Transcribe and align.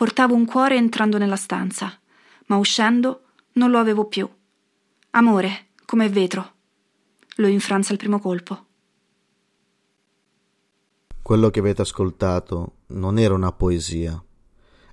portavo 0.00 0.34
un 0.34 0.46
cuore 0.46 0.76
entrando 0.76 1.18
nella 1.18 1.36
stanza, 1.36 1.92
ma 2.46 2.56
uscendo 2.56 3.24
non 3.52 3.70
lo 3.70 3.76
avevo 3.76 4.06
più. 4.06 4.26
Amore, 5.10 5.66
come 5.84 6.08
vetro. 6.08 6.52
Lo 7.36 7.48
infranza 7.48 7.92
il 7.92 7.98
primo 7.98 8.18
colpo. 8.18 8.64
Quello 11.20 11.50
che 11.50 11.58
avete 11.58 11.82
ascoltato 11.82 12.76
non 12.86 13.18
era 13.18 13.34
una 13.34 13.52
poesia, 13.52 14.18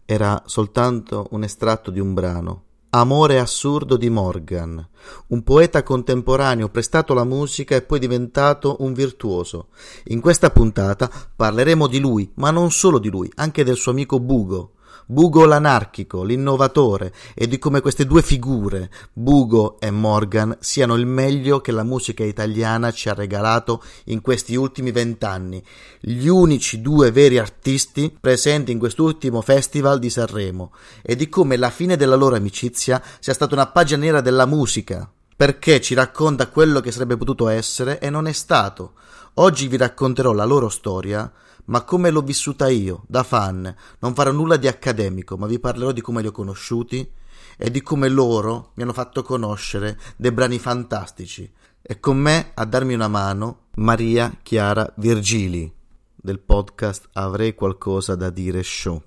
era 0.03 0.43
soltanto 0.45 1.29
un 1.31 1.43
estratto 1.43 1.89
di 1.89 2.01
un 2.01 2.13
brano 2.13 2.65
Amore 2.89 3.37
assurdo 3.37 3.97
di 3.97 4.09
Morgan, 4.09 4.89
un 5.27 5.43
poeta 5.43 5.83
contemporaneo 5.83 6.69
prestato 6.69 7.11
alla 7.11 7.25
musica 7.25 7.75
e 7.75 7.81
poi 7.81 7.99
diventato 7.99 8.77
un 8.79 8.93
virtuoso. 8.93 9.67
In 10.05 10.21
questa 10.21 10.49
puntata 10.51 11.11
parleremo 11.35 11.85
di 11.87 11.99
lui, 11.99 12.31
ma 12.35 12.49
non 12.49 12.71
solo 12.71 12.97
di 12.97 13.09
lui, 13.09 13.29
anche 13.35 13.65
del 13.65 13.75
suo 13.75 13.91
amico 13.91 14.21
Bugo, 14.21 14.76
Bugo 15.09 15.45
l'anarchico, 15.45 16.23
l'innovatore, 16.23 17.13
e 17.33 17.47
di 17.47 17.57
come 17.59 17.79
queste 17.79 18.05
due 18.05 18.21
figure, 18.21 18.91
Bugo 19.13 19.79
e 19.79 19.89
Morgan, 19.89 20.57
siano 20.59 20.95
il 20.95 21.05
meglio 21.05 21.61
che 21.61 21.71
la 21.71 21.83
musica 21.83 22.25
italiana 22.25 22.91
ci 22.91 23.07
ha 23.07 23.13
regalato 23.13 23.81
in 24.07 24.19
questi 24.19 24.57
ultimi 24.57 24.91
vent'anni, 24.91 25.63
gli 26.01 26.27
unici 26.27 26.81
due 26.81 27.11
veri 27.11 27.37
artisti 27.37 28.17
presenti 28.19 28.73
in 28.73 28.79
quest'ultimo 28.79 29.39
festival 29.39 29.97
di 29.97 30.09
Sanremo, 30.09 30.73
e 31.01 31.15
di 31.15 31.29
come 31.29 31.55
la 31.55 31.69
fine 31.69 31.95
della 31.95 32.15
loro 32.17 32.35
amicizia 32.35 33.01
sia 33.19 33.33
stata 33.33 33.55
una 33.55 33.67
pagina 33.67 34.01
nera 34.01 34.19
della 34.19 34.45
musica, 34.45 35.09
perché 35.37 35.79
ci 35.79 35.93
racconta 35.93 36.49
quello 36.49 36.81
che 36.81 36.91
sarebbe 36.91 37.15
potuto 37.15 37.47
essere 37.47 37.99
e 37.99 38.09
non 38.09 38.27
è 38.27 38.33
stato. 38.33 38.95
Oggi 39.35 39.69
vi 39.69 39.77
racconterò 39.77 40.33
la 40.33 40.43
loro 40.43 40.67
storia 40.67 41.31
ma 41.67 41.83
come 41.83 42.09
l'ho 42.09 42.21
vissuta 42.21 42.67
io, 42.67 43.03
da 43.07 43.23
fan. 43.23 43.73
Non 43.99 44.13
farò 44.13 44.31
nulla 44.31 44.57
di 44.57 44.67
accademico, 44.67 45.37
ma 45.37 45.47
vi 45.47 45.59
parlerò 45.59 45.91
di 45.91 46.01
come 46.01 46.21
li 46.21 46.27
ho 46.27 46.31
conosciuti 46.31 47.09
e 47.57 47.71
di 47.71 47.81
come 47.81 48.09
loro 48.09 48.71
mi 48.75 48.83
hanno 48.83 48.93
fatto 48.93 49.23
conoscere 49.23 49.99
dei 50.15 50.31
brani 50.31 50.59
fantastici. 50.59 51.51
E 51.81 51.99
con 51.99 52.17
me 52.17 52.51
a 52.53 52.65
darmi 52.65 52.93
una 52.93 53.07
mano 53.07 53.67
Maria 53.75 54.37
Chiara 54.43 54.91
Virgili 54.97 55.73
del 56.15 56.39
podcast 56.39 57.09
Avrei 57.13 57.53
qualcosa 57.55 58.15
da 58.15 58.29
dire 58.29 58.61
show. 58.63 59.01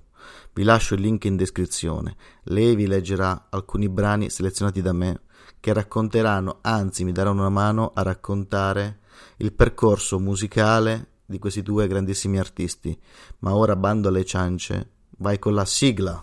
Vi 0.52 0.62
lascio 0.62 0.94
il 0.94 1.00
link 1.00 1.24
in 1.24 1.36
descrizione. 1.36 2.16
Lei 2.44 2.74
vi 2.74 2.86
leggerà 2.86 3.46
alcuni 3.50 3.88
brani 3.88 4.30
selezionati 4.30 4.82
da 4.82 4.92
me 4.92 5.20
che 5.60 5.72
racconteranno, 5.72 6.58
anzi 6.62 7.04
mi 7.04 7.12
daranno 7.12 7.40
una 7.40 7.50
mano 7.50 7.92
a 7.94 8.02
raccontare 8.02 9.00
il 9.38 9.52
percorso 9.52 10.18
musicale 10.18 11.08
di 11.30 11.38
questi 11.38 11.62
due 11.62 11.86
grandissimi 11.86 12.38
artisti. 12.38 12.98
Ma 13.38 13.54
ora 13.54 13.76
bando 13.76 14.08
alle 14.08 14.24
ciance, 14.24 14.90
vai 15.18 15.38
con 15.38 15.54
la 15.54 15.64
sigla. 15.64 16.22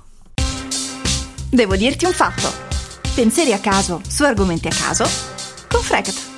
Devo 1.49 1.75
dirti 1.77 2.05
un 2.05 2.13
fatto. 2.13 2.49
Pensieri 3.15 3.53
a 3.53 3.59
caso 3.59 4.01
su 4.07 4.23
argomenti 4.23 4.67
a 4.67 4.71
caso 4.71 5.05
con 5.69 5.81
Fregat. 5.81 6.36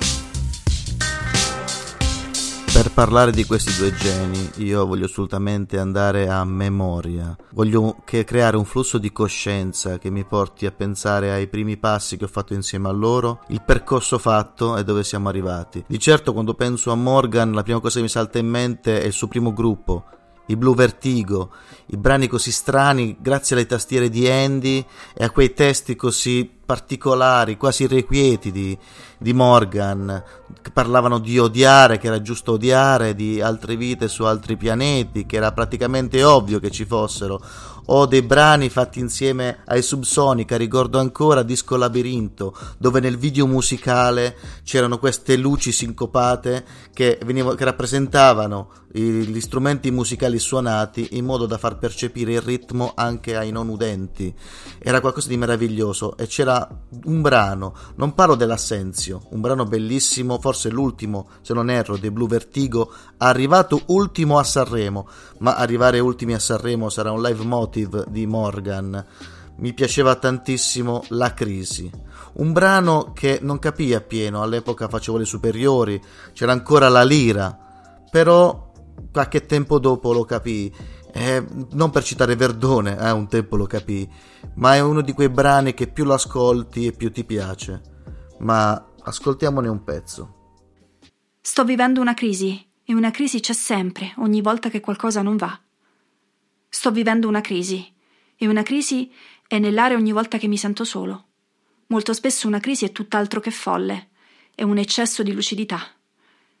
Per 2.80 2.92
parlare 2.92 3.30
di 3.30 3.44
questi 3.44 3.76
due 3.76 3.92
geni, 3.92 4.52
io 4.56 4.86
voglio 4.86 5.04
assolutamente 5.04 5.78
andare 5.78 6.30
a 6.30 6.42
memoria. 6.46 7.36
Voglio 7.50 7.98
creare 8.06 8.56
un 8.56 8.64
flusso 8.64 8.96
di 8.96 9.12
coscienza 9.12 9.98
che 9.98 10.08
mi 10.08 10.24
porti 10.24 10.64
a 10.64 10.72
pensare 10.72 11.30
ai 11.30 11.46
primi 11.46 11.76
passi 11.76 12.16
che 12.16 12.24
ho 12.24 12.28
fatto 12.28 12.54
insieme 12.54 12.88
a 12.88 12.92
loro, 12.92 13.40
il 13.48 13.60
percorso 13.62 14.16
fatto 14.16 14.78
e 14.78 14.84
dove 14.84 15.04
siamo 15.04 15.28
arrivati. 15.28 15.84
Di 15.86 15.98
certo, 15.98 16.32
quando 16.32 16.54
penso 16.54 16.90
a 16.90 16.94
Morgan, 16.94 17.52
la 17.52 17.62
prima 17.62 17.80
cosa 17.80 17.96
che 17.96 18.02
mi 18.02 18.08
salta 18.08 18.38
in 18.38 18.48
mente 18.48 19.02
è 19.02 19.04
il 19.04 19.12
suo 19.12 19.28
primo 19.28 19.52
gruppo, 19.52 20.04
i 20.46 20.56
Blue 20.56 20.74
Vertigo, 20.74 21.50
i 21.88 21.98
brani 21.98 22.28
così 22.28 22.50
strani 22.50 23.14
grazie 23.20 23.56
alle 23.56 23.66
tastiere 23.66 24.08
di 24.08 24.26
Andy 24.26 24.82
e 25.14 25.22
a 25.22 25.30
quei 25.30 25.52
testi 25.52 25.96
così 25.96 26.59
particolari, 26.70 27.56
quasi 27.56 27.82
irrequieti 27.82 28.52
di, 28.52 28.78
di 29.18 29.32
Morgan, 29.32 30.22
che 30.62 30.70
parlavano 30.70 31.18
di 31.18 31.36
odiare, 31.36 31.98
che 31.98 32.06
era 32.06 32.22
giusto 32.22 32.52
odiare, 32.52 33.16
di 33.16 33.40
altre 33.40 33.74
vite 33.74 34.06
su 34.06 34.22
altri 34.22 34.56
pianeti, 34.56 35.26
che 35.26 35.34
era 35.34 35.50
praticamente 35.50 36.22
ovvio 36.22 36.60
che 36.60 36.70
ci 36.70 36.84
fossero, 36.84 37.42
o 37.86 38.06
dei 38.06 38.22
brani 38.22 38.68
fatti 38.68 39.00
insieme 39.00 39.62
ai 39.66 39.82
Subsonica, 39.82 40.56
ricordo 40.56 41.00
ancora 41.00 41.42
Disco 41.42 41.74
Labirinto, 41.74 42.56
dove 42.78 43.00
nel 43.00 43.18
video 43.18 43.48
musicale 43.48 44.36
c'erano 44.62 44.98
queste 44.98 45.36
luci 45.36 45.72
sincopate 45.72 46.64
che, 46.92 47.18
veniva, 47.24 47.56
che 47.56 47.64
rappresentavano 47.64 48.70
gli 48.92 49.40
strumenti 49.40 49.90
musicali 49.92 50.38
suonati 50.40 51.10
in 51.12 51.24
modo 51.24 51.46
da 51.46 51.58
far 51.58 51.78
percepire 51.78 52.32
il 52.32 52.40
ritmo 52.40 52.92
anche 52.94 53.36
ai 53.36 53.52
non 53.52 53.68
udenti. 53.68 54.32
Era 54.78 55.00
qualcosa 55.00 55.28
di 55.28 55.36
meraviglioso 55.36 56.16
e 56.16 56.26
c'era 56.26 56.59
un 57.04 57.20
brano, 57.20 57.74
non 57.96 58.14
parlo 58.14 58.34
dell'Assenzio, 58.34 59.22
un 59.30 59.40
brano 59.40 59.64
bellissimo, 59.64 60.38
forse 60.38 60.70
l'ultimo, 60.70 61.28
se 61.40 61.54
non 61.54 61.70
erro, 61.70 61.96
dei 61.96 62.10
Blue 62.10 62.28
Vertigo, 62.28 62.92
arrivato 63.18 63.80
ultimo 63.86 64.38
a 64.38 64.44
Sanremo, 64.44 65.08
ma 65.38 65.56
arrivare 65.56 65.98
ultimi 66.00 66.34
a 66.34 66.38
Sanremo 66.38 66.88
sarà 66.88 67.12
un 67.12 67.22
live 67.22 67.44
motive 67.44 68.04
di 68.08 68.26
Morgan. 68.26 69.04
Mi 69.56 69.74
piaceva 69.74 70.14
tantissimo 70.14 71.04
La 71.08 71.34
Crisi, 71.34 71.90
un 72.34 72.52
brano 72.52 73.12
che 73.12 73.38
non 73.42 73.58
capii 73.58 73.94
appieno, 73.94 74.42
all'epoca 74.42 74.88
facevo 74.88 75.18
le 75.18 75.24
superiori, 75.24 76.02
c'era 76.32 76.52
ancora 76.52 76.88
la 76.88 77.02
lira, 77.02 77.58
però 78.10 78.72
qualche 79.12 79.46
tempo 79.46 79.78
dopo 79.78 80.12
lo 80.12 80.24
capii 80.24 80.74
eh, 81.12 81.44
non 81.72 81.90
per 81.90 82.04
citare 82.04 82.36
Verdone, 82.36 82.98
eh, 82.98 83.10
un 83.10 83.28
tempo 83.28 83.56
lo 83.56 83.66
capì, 83.66 84.08
ma 84.54 84.74
è 84.74 84.80
uno 84.80 85.00
di 85.00 85.12
quei 85.12 85.28
brani 85.28 85.74
che 85.74 85.86
più 85.86 86.04
lo 86.04 86.14
ascolti 86.14 86.86
e 86.86 86.92
più 86.92 87.10
ti 87.10 87.24
piace. 87.24 87.82
Ma 88.40 88.92
ascoltiamone 89.02 89.68
un 89.68 89.84
pezzo. 89.84 90.34
Sto 91.40 91.64
vivendo 91.64 92.00
una 92.00 92.14
crisi 92.14 92.64
e 92.84 92.94
una 92.94 93.10
crisi 93.10 93.40
c'è 93.40 93.52
sempre, 93.52 94.14
ogni 94.18 94.40
volta 94.40 94.68
che 94.68 94.80
qualcosa 94.80 95.22
non 95.22 95.36
va. 95.36 95.58
Sto 96.68 96.90
vivendo 96.90 97.28
una 97.28 97.40
crisi 97.40 97.92
e 98.36 98.46
una 98.46 98.62
crisi 98.62 99.10
è 99.46 99.58
nell'aria 99.58 99.96
ogni 99.96 100.12
volta 100.12 100.38
che 100.38 100.46
mi 100.46 100.56
sento 100.56 100.84
solo. 100.84 101.26
Molto 101.86 102.12
spesso 102.12 102.46
una 102.46 102.60
crisi 102.60 102.84
è 102.84 102.92
tutt'altro 102.92 103.40
che 103.40 103.50
folle, 103.50 104.10
è 104.54 104.62
un 104.62 104.78
eccesso 104.78 105.22
di 105.22 105.32
lucidità. 105.32 105.80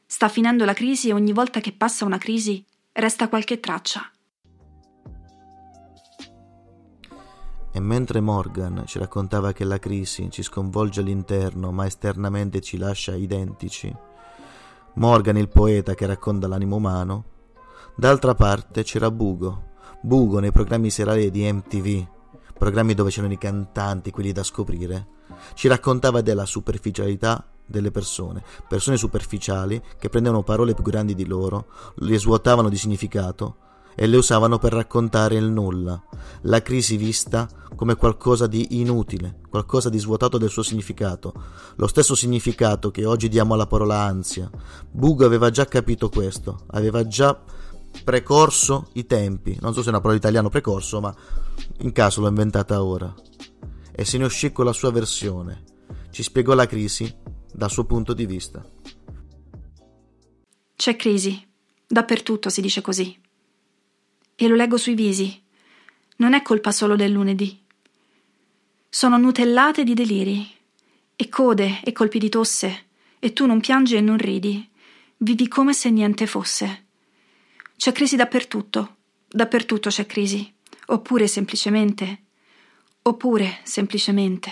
Sta 0.06 0.28
finendo 0.28 0.64
la 0.64 0.74
crisi 0.74 1.08
e 1.08 1.12
ogni 1.12 1.32
volta 1.32 1.60
che 1.60 1.72
passa 1.72 2.04
una 2.04 2.18
crisi 2.18 2.64
resta 2.92 3.28
qualche 3.28 3.60
traccia 3.60 4.10
E 7.72 7.78
mentre 7.78 8.20
Morgan 8.20 8.82
ci 8.86 8.98
raccontava 8.98 9.52
che 9.52 9.64
la 9.64 9.78
crisi 9.78 10.28
ci 10.30 10.42
sconvolge 10.42 11.00
all'interno 11.00 11.70
ma 11.70 11.86
esternamente 11.86 12.60
ci 12.60 12.76
lascia 12.76 13.14
identici, 13.14 13.94
Morgan 14.94 15.36
il 15.36 15.48
poeta 15.48 15.94
che 15.94 16.04
racconta 16.04 16.48
l'animo 16.48 16.76
umano, 16.76 17.24
d'altra 17.94 18.34
parte 18.34 18.82
c'era 18.82 19.10
Bugo, 19.10 19.68
Bugo 20.00 20.40
nei 20.40 20.50
programmi 20.50 20.90
serali 20.90 21.30
di 21.30 21.50
MTV, 21.50 22.06
programmi 22.58 22.94
dove 22.94 23.10
c'erano 23.10 23.34
i 23.34 23.38
cantanti, 23.38 24.10
quelli 24.10 24.32
da 24.32 24.42
scoprire, 24.42 25.06
ci 25.54 25.68
raccontava 25.68 26.22
della 26.22 26.46
superficialità 26.46 27.46
delle 27.64 27.92
persone, 27.92 28.42
persone 28.68 28.96
superficiali 28.96 29.80
che 29.96 30.08
prendevano 30.08 30.42
parole 30.42 30.74
più 30.74 30.82
grandi 30.82 31.14
di 31.14 31.24
loro, 31.24 31.66
le 31.96 32.18
svuotavano 32.18 32.68
di 32.68 32.76
significato 32.76 33.68
e 33.94 34.06
le 34.06 34.16
usavano 34.16 34.58
per 34.58 34.72
raccontare 34.72 35.36
il 35.36 35.44
nulla, 35.44 36.02
la 36.42 36.62
crisi 36.62 36.96
vista 36.96 37.48
come 37.74 37.94
qualcosa 37.94 38.46
di 38.46 38.80
inutile, 38.80 39.40
qualcosa 39.48 39.88
di 39.88 39.98
svuotato 39.98 40.38
del 40.38 40.50
suo 40.50 40.62
significato, 40.62 41.32
lo 41.76 41.86
stesso 41.86 42.14
significato 42.14 42.90
che 42.90 43.04
oggi 43.04 43.28
diamo 43.28 43.54
alla 43.54 43.66
parola 43.66 44.00
ansia. 44.00 44.50
Bugo 44.90 45.24
aveva 45.24 45.50
già 45.50 45.66
capito 45.66 46.08
questo, 46.08 46.64
aveva 46.68 47.06
già 47.06 47.38
precorso 48.04 48.88
i 48.94 49.06
tempi, 49.06 49.56
non 49.60 49.72
so 49.72 49.80
se 49.80 49.86
è 49.86 49.90
una 49.90 50.00
parola 50.00 50.18
italiana 50.18 50.48
precorso, 50.48 51.00
ma 51.00 51.14
in 51.78 51.92
caso 51.92 52.20
l'ho 52.20 52.28
inventata 52.28 52.82
ora. 52.82 53.12
E 53.92 54.04
se 54.04 54.18
ne 54.18 54.24
uscì 54.24 54.52
con 54.52 54.64
la 54.64 54.72
sua 54.72 54.90
versione, 54.90 55.64
ci 56.10 56.22
spiegò 56.22 56.54
la 56.54 56.66
crisi 56.66 57.12
dal 57.52 57.70
suo 57.70 57.84
punto 57.84 58.12
di 58.12 58.26
vista. 58.26 58.64
C'è 60.76 60.96
crisi, 60.96 61.46
Dappertutto 61.92 62.50
si 62.50 62.60
dice 62.60 62.82
così. 62.82 63.19
E 64.42 64.48
lo 64.48 64.54
leggo 64.54 64.78
sui 64.78 64.94
visi. 64.94 65.38
Non 66.16 66.32
è 66.32 66.40
colpa 66.40 66.72
solo 66.72 66.96
del 66.96 67.12
lunedì. 67.12 67.62
Sono 68.88 69.18
nutellate 69.18 69.84
di 69.84 69.92
deliri, 69.92 70.50
e 71.14 71.28
code 71.28 71.82
e 71.84 71.92
colpi 71.92 72.18
di 72.18 72.30
tosse, 72.30 72.86
e 73.18 73.34
tu 73.34 73.44
non 73.44 73.60
piangi 73.60 73.96
e 73.96 74.00
non 74.00 74.16
ridi. 74.16 74.66
Vivi 75.18 75.46
come 75.46 75.74
se 75.74 75.90
niente 75.90 76.26
fosse. 76.26 76.86
C'è 77.76 77.92
crisi 77.92 78.16
dappertutto, 78.16 78.96
dappertutto 79.28 79.90
c'è 79.90 80.06
crisi. 80.06 80.50
Oppure 80.86 81.26
semplicemente, 81.26 82.22
oppure 83.02 83.58
semplicemente, 83.62 84.50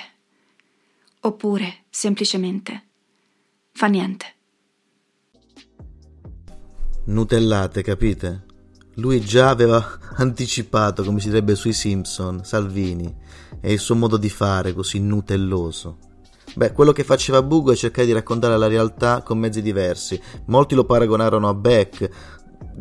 oppure 1.20 1.84
semplicemente 1.88 2.88
fa 3.72 3.86
niente. 3.86 4.34
Nutellate, 7.06 7.82
capite? 7.82 8.47
Lui 8.98 9.20
già 9.20 9.48
aveva 9.48 9.98
anticipato, 10.16 11.04
come 11.04 11.20
si 11.20 11.28
direbbe 11.28 11.54
sui 11.54 11.72
Simpson, 11.72 12.44
Salvini, 12.44 13.14
e 13.60 13.72
il 13.72 13.78
suo 13.78 13.94
modo 13.94 14.16
di 14.16 14.28
fare 14.28 14.72
così 14.72 14.98
nutelloso. 14.98 15.98
Beh, 16.54 16.72
quello 16.72 16.92
che 16.92 17.04
faceva 17.04 17.42
Bugo 17.42 17.70
è 17.70 17.76
cercare 17.76 18.06
di 18.06 18.12
raccontare 18.12 18.56
la 18.56 18.66
realtà 18.66 19.22
con 19.22 19.38
mezzi 19.38 19.62
diversi. 19.62 20.20
Molti 20.46 20.74
lo 20.74 20.84
paragonarono 20.84 21.48
a 21.48 21.54
Beck. 21.54 22.10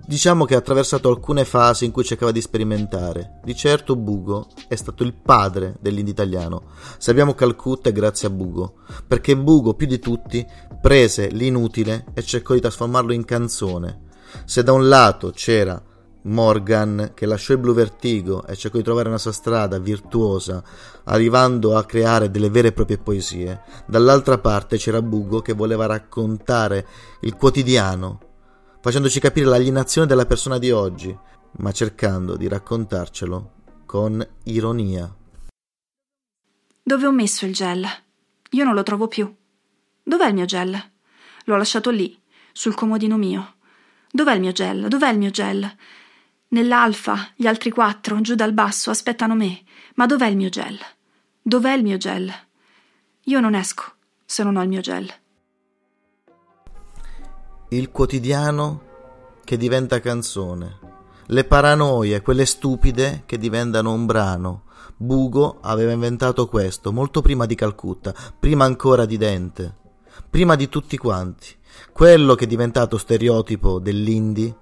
Diciamo 0.07 0.45
che 0.45 0.55
ha 0.55 0.59
attraversato 0.59 1.09
alcune 1.09 1.45
fasi 1.45 1.85
in 1.85 1.91
cui 1.91 2.03
cercava 2.03 2.31
di 2.31 2.41
sperimentare. 2.41 3.39
Di 3.43 3.55
certo 3.55 3.95
Bugo 3.95 4.47
è 4.67 4.75
stato 4.75 5.03
il 5.03 5.13
padre 5.13 5.75
dell'indie 5.79 6.13
italiano. 6.13 6.63
Sappiamo 6.97 7.35
Calcutta 7.35 7.91
grazie 7.91 8.29
a 8.29 8.31
Bugo, 8.31 8.77
perché 9.07 9.37
Bugo 9.37 9.75
più 9.75 9.85
di 9.85 9.99
tutti 9.99 10.43
prese 10.81 11.27
l'inutile 11.27 12.05
e 12.15 12.23
cercò 12.23 12.55
di 12.55 12.61
trasformarlo 12.61 13.13
in 13.13 13.25
canzone. 13.25 14.05
Se 14.45 14.63
da 14.63 14.71
un 14.71 14.87
lato 14.87 15.31
c'era 15.31 15.81
Morgan 16.27 17.11
che 17.13 17.25
lasciò 17.25 17.53
il 17.53 17.59
Blue 17.59 17.73
Vertigo 17.73 18.45
e 18.45 18.55
cercò 18.55 18.77
di 18.77 18.83
trovare 18.83 19.09
una 19.09 19.17
sua 19.17 19.31
strada 19.31 19.79
virtuosa, 19.79 20.63
arrivando 21.05 21.75
a 21.75 21.85
creare 21.85 22.29
delle 22.29 22.49
vere 22.49 22.69
e 22.69 22.73
proprie 22.73 22.97
poesie. 22.97 23.61
Dall'altra 23.85 24.37
parte 24.37 24.77
c'era 24.77 25.01
Bugo 25.01 25.41
che 25.41 25.53
voleva 25.53 25.85
raccontare 25.85 26.85
il 27.21 27.35
quotidiano, 27.35 28.19
facendoci 28.81 29.19
capire 29.19 29.47
l'alienazione 29.47 30.07
della 30.07 30.25
persona 30.25 30.57
di 30.57 30.71
oggi, 30.71 31.17
ma 31.57 31.71
cercando 31.71 32.35
di 32.35 32.47
raccontarcelo 32.47 33.51
con 33.85 34.25
ironia. 34.43 35.13
Dove 36.83 37.05
ho 37.05 37.11
messo 37.11 37.45
il 37.45 37.53
gel? 37.53 37.85
Io 38.51 38.63
non 38.63 38.73
lo 38.73 38.83
trovo 38.83 39.07
più. 39.07 39.33
Dov'è 40.03 40.27
il 40.27 40.33
mio 40.33 40.45
gel? 40.45 40.91
L'ho 41.45 41.55
lasciato 41.55 41.89
lì, 41.89 42.17
sul 42.51 42.75
comodino 42.75 43.17
mio. 43.17 43.55
Dov'è 44.11 44.33
il 44.33 44.39
mio 44.39 44.51
gel? 44.51 44.87
Dov'è 44.87 45.09
il 45.09 45.17
mio 45.17 45.29
gel? 45.29 45.75
Nell'alfa, 46.49 47.31
gli 47.35 47.45
altri 47.45 47.71
quattro, 47.71 48.21
giù 48.21 48.33
dal 48.33 48.53
basso, 48.53 48.89
aspettano 48.89 49.35
me. 49.35 49.63
Ma 49.95 50.05
dov'è 50.05 50.27
il 50.27 50.37
mio 50.37 50.47
gel? 50.47 50.79
Dov'è 51.41 51.73
il 51.73 51.83
mio 51.83 51.97
gel? 51.97 52.31
Io 53.23 53.39
non 53.41 53.53
esco 53.53 53.83
se 54.23 54.43
non 54.43 54.55
ho 54.55 54.61
il 54.61 54.69
mio 54.69 54.79
gel. 54.79 55.11
Il 57.69 57.91
quotidiano 57.91 58.85
che 59.43 59.57
diventa 59.57 59.99
canzone. 59.99 60.79
Le 61.25 61.43
paranoie, 61.43 62.21
quelle 62.21 62.45
stupide 62.45 63.23
che 63.25 63.37
diventano 63.37 63.91
un 63.91 64.05
brano. 64.05 64.63
Bugo 64.95 65.59
aveva 65.61 65.91
inventato 65.91 66.47
questo 66.47 66.93
molto 66.93 67.21
prima 67.21 67.45
di 67.45 67.55
Calcutta, 67.55 68.13
prima 68.39 68.63
ancora 68.63 69.05
di 69.05 69.17
Dente, 69.17 69.75
prima 70.29 70.55
di 70.55 70.69
tutti 70.69 70.95
quanti. 70.97 71.53
Quello 71.91 72.35
che 72.35 72.45
è 72.45 72.47
diventato 72.47 72.97
stereotipo 72.97 73.79
dell'indie 73.79 74.55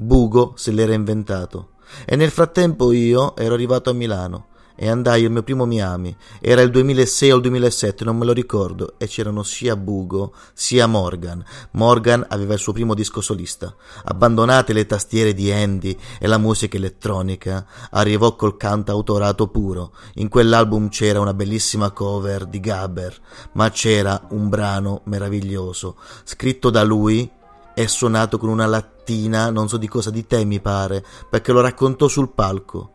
Bugo 0.00 0.52
se 0.54 0.70
l'era 0.70 0.94
inventato. 0.94 1.70
E 2.06 2.14
nel 2.14 2.30
frattempo 2.30 2.92
io 2.92 3.34
ero 3.34 3.54
arrivato 3.54 3.90
a 3.90 3.94
Milano 3.94 4.46
e 4.76 4.88
andai 4.88 5.24
al 5.24 5.32
mio 5.32 5.42
primo 5.42 5.66
Miami. 5.66 6.16
Era 6.40 6.62
il 6.62 6.70
2006 6.70 7.32
o 7.32 7.34
il 7.34 7.42
2007, 7.42 8.04
non 8.04 8.16
me 8.16 8.24
lo 8.24 8.32
ricordo, 8.32 8.94
e 8.96 9.08
c'erano 9.08 9.42
sia 9.42 9.74
Bugo 9.74 10.34
sia 10.52 10.86
Morgan. 10.86 11.44
Morgan 11.72 12.24
aveva 12.28 12.54
il 12.54 12.60
suo 12.60 12.72
primo 12.72 12.94
disco 12.94 13.20
solista. 13.20 13.74
Abbandonate 14.04 14.72
le 14.72 14.86
tastiere 14.86 15.34
di 15.34 15.50
Andy 15.50 15.98
e 16.20 16.28
la 16.28 16.38
musica 16.38 16.76
elettronica, 16.76 17.66
arrivò 17.90 18.36
col 18.36 18.56
cantautorato 18.56 19.48
puro. 19.48 19.96
In 20.14 20.28
quell'album 20.28 20.90
c'era 20.90 21.18
una 21.18 21.34
bellissima 21.34 21.90
cover 21.90 22.46
di 22.46 22.60
Gabber, 22.60 23.18
ma 23.54 23.70
c'era 23.70 24.28
un 24.30 24.48
brano 24.48 25.00
meraviglioso, 25.06 25.96
scritto 26.22 26.70
da 26.70 26.84
lui 26.84 27.28
e 27.78 27.86
suonato 27.86 28.38
con 28.38 28.48
una 28.48 28.66
lattina, 28.66 29.50
non 29.50 29.68
so 29.68 29.76
di 29.76 29.86
cosa, 29.86 30.10
di 30.10 30.26
te 30.26 30.44
mi 30.44 30.58
pare, 30.58 31.04
perché 31.30 31.52
lo 31.52 31.60
raccontò 31.60 32.08
sul 32.08 32.32
palco. 32.32 32.94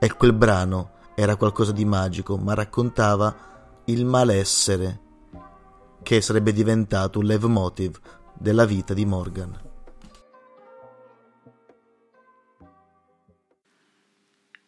E 0.00 0.12
quel 0.12 0.32
brano 0.32 0.94
era 1.14 1.36
qualcosa 1.36 1.70
di 1.70 1.84
magico, 1.84 2.36
ma 2.36 2.52
raccontava 2.52 3.82
il 3.84 4.04
malessere 4.04 5.00
che 6.02 6.20
sarebbe 6.20 6.52
diventato 6.52 7.20
un 7.20 7.26
leitmotiv 7.26 8.00
della 8.36 8.64
vita 8.64 8.92
di 8.92 9.04
Morgan. 9.04 9.60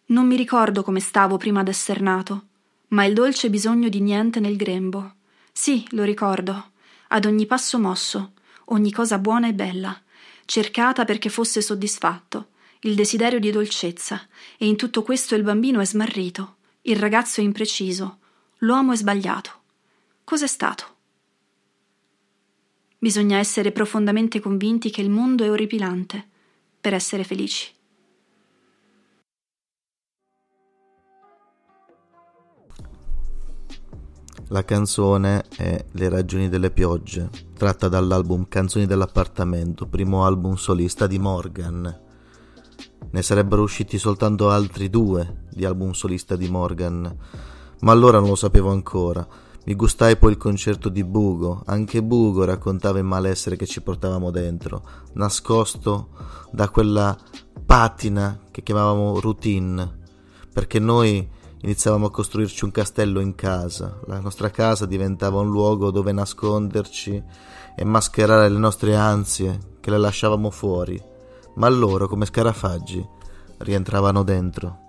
Non 0.06 0.26
mi 0.28 0.36
ricordo 0.36 0.84
come 0.84 1.00
stavo 1.00 1.38
prima 1.38 1.64
d'esser 1.64 2.00
nato, 2.00 2.44
ma 2.90 3.04
il 3.04 3.14
dolce 3.14 3.50
bisogno 3.50 3.88
di 3.88 4.00
niente 4.00 4.38
nel 4.38 4.54
grembo. 4.54 5.14
Sì, 5.50 5.84
lo 5.90 6.04
ricordo, 6.04 6.70
ad 7.08 7.24
ogni 7.24 7.46
passo 7.46 7.80
mosso, 7.80 8.30
ogni 8.66 8.92
cosa 8.92 9.18
buona 9.18 9.48
e 9.48 9.54
bella, 9.54 10.00
cercata 10.44 11.04
perché 11.04 11.28
fosse 11.28 11.60
soddisfatto, 11.60 12.48
il 12.80 12.94
desiderio 12.94 13.38
di 13.38 13.50
dolcezza, 13.50 14.26
e 14.56 14.66
in 14.66 14.76
tutto 14.76 15.02
questo 15.02 15.34
il 15.34 15.42
bambino 15.42 15.80
è 15.80 15.86
smarrito, 15.86 16.56
il 16.82 16.96
ragazzo 16.96 17.40
è 17.40 17.44
impreciso, 17.44 18.18
l'uomo 18.58 18.92
è 18.92 18.96
sbagliato. 18.96 19.62
Cos'è 20.24 20.46
stato? 20.46 20.94
Bisogna 22.98 23.38
essere 23.38 23.72
profondamente 23.72 24.40
convinti 24.40 24.90
che 24.90 25.00
il 25.00 25.10
mondo 25.10 25.44
è 25.44 25.50
orripilante 25.50 26.26
per 26.80 26.94
essere 26.94 27.24
felici. 27.24 27.75
La 34.50 34.64
canzone 34.64 35.44
è 35.56 35.84
Le 35.90 36.08
ragioni 36.08 36.48
delle 36.48 36.70
piogge, 36.70 37.28
tratta 37.56 37.88
dall'album 37.88 38.46
Canzoni 38.46 38.86
dell'appartamento, 38.86 39.86
primo 39.86 40.24
album 40.24 40.54
solista 40.54 41.08
di 41.08 41.18
Morgan. 41.18 42.00
Ne 43.10 43.22
sarebbero 43.22 43.62
usciti 43.62 43.98
soltanto 43.98 44.48
altri 44.48 44.88
due 44.88 45.46
di 45.50 45.64
album 45.64 45.90
solista 45.90 46.36
di 46.36 46.48
Morgan, 46.48 47.12
ma 47.80 47.90
allora 47.90 48.20
non 48.20 48.28
lo 48.28 48.36
sapevo 48.36 48.70
ancora. 48.70 49.26
Mi 49.64 49.74
gustai 49.74 50.16
poi 50.16 50.30
il 50.30 50.38
concerto 50.38 50.90
di 50.90 51.02
Bugo, 51.02 51.62
anche 51.66 52.00
Bugo 52.00 52.44
raccontava 52.44 52.98
il 52.98 53.04
malessere 53.04 53.56
che 53.56 53.66
ci 53.66 53.82
portavamo 53.82 54.30
dentro, 54.30 54.80
nascosto 55.14 56.10
da 56.52 56.68
quella 56.68 57.18
patina 57.64 58.42
che 58.52 58.62
chiamavamo 58.62 59.18
routine, 59.18 59.98
perché 60.52 60.78
noi 60.78 61.34
iniziavamo 61.60 62.06
a 62.06 62.10
costruirci 62.10 62.64
un 62.64 62.70
castello 62.70 63.20
in 63.20 63.34
casa, 63.34 64.00
la 64.06 64.20
nostra 64.20 64.50
casa 64.50 64.86
diventava 64.86 65.40
un 65.40 65.50
luogo 65.50 65.90
dove 65.90 66.12
nasconderci 66.12 67.22
e 67.76 67.84
mascherare 67.84 68.48
le 68.48 68.58
nostre 68.58 68.94
ansie 68.94 69.76
che 69.80 69.90
le 69.90 69.98
lasciavamo 69.98 70.50
fuori, 70.50 71.00
ma 71.54 71.68
loro, 71.68 72.08
come 72.08 72.26
scarafaggi, 72.26 73.04
rientravano 73.58 74.22
dentro. 74.22 74.84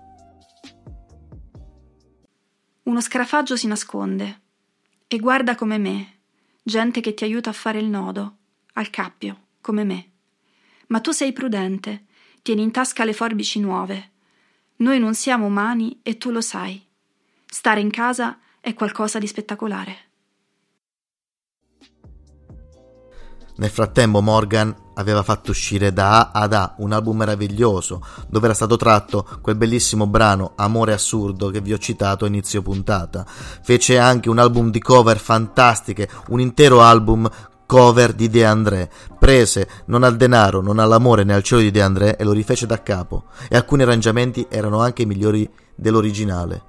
Uno 2.84 3.00
scarafaggio 3.00 3.56
si 3.56 3.66
nasconde 3.66 4.40
e 5.06 5.18
guarda 5.18 5.54
come 5.54 5.78
me, 5.78 6.18
gente 6.62 7.00
che 7.00 7.14
ti 7.14 7.24
aiuta 7.24 7.50
a 7.50 7.54
fare 7.54 7.78
il 7.78 7.86
nodo, 7.86 8.36
al 8.74 8.90
cappio, 8.90 9.36
come 9.60 9.84
me. 9.84 10.10
Ma 10.88 11.00
tu 11.00 11.10
sei 11.10 11.32
prudente, 11.32 12.06
tieni 12.42 12.62
in 12.62 12.70
tasca 12.70 13.04
le 13.04 13.12
forbici 13.12 13.60
nuove 13.60 14.16
noi 14.78 14.98
non 14.98 15.14
siamo 15.14 15.46
umani 15.46 16.00
e 16.02 16.18
tu 16.18 16.30
lo 16.30 16.40
sai. 16.40 16.84
Stare 17.46 17.80
in 17.80 17.90
casa 17.90 18.38
è 18.60 18.74
qualcosa 18.74 19.18
di 19.18 19.26
spettacolare. 19.26 19.96
Nel 23.56 23.70
frattempo 23.70 24.20
Morgan 24.20 24.72
aveva 24.94 25.24
fatto 25.24 25.50
uscire 25.50 25.92
da 25.92 26.30
A 26.30 26.40
ad 26.42 26.52
A 26.52 26.76
un 26.78 26.92
album 26.92 27.16
meraviglioso 27.16 28.04
dove 28.28 28.44
era 28.44 28.54
stato 28.54 28.76
tratto 28.76 29.26
quel 29.40 29.56
bellissimo 29.56 30.06
brano 30.06 30.52
Amore 30.54 30.92
assurdo 30.92 31.50
che 31.50 31.60
vi 31.60 31.72
ho 31.72 31.78
citato 31.78 32.24
a 32.24 32.28
inizio 32.28 32.62
puntata. 32.62 33.26
Fece 33.26 33.98
anche 33.98 34.28
un 34.28 34.38
album 34.38 34.70
di 34.70 34.80
cover 34.80 35.18
fantastiche, 35.18 36.08
un 36.28 36.38
intero 36.38 36.82
album 36.82 37.28
cover 37.68 38.14
di 38.14 38.30
De 38.30 38.46
André. 38.46 38.90
Prese 39.18 39.68
non 39.86 40.02
al 40.02 40.16
denaro, 40.16 40.62
non 40.62 40.78
all'amore 40.78 41.22
né 41.22 41.34
al 41.34 41.42
cielo 41.42 41.60
di 41.60 41.70
De 41.70 41.82
André 41.82 42.16
e 42.16 42.24
lo 42.24 42.32
rifece 42.32 42.64
da 42.64 42.82
capo. 42.82 43.24
E 43.46 43.56
alcuni 43.56 43.82
arrangiamenti 43.82 44.46
erano 44.48 44.80
anche 44.80 45.04
migliori 45.04 45.48
dell'originale. 45.74 46.62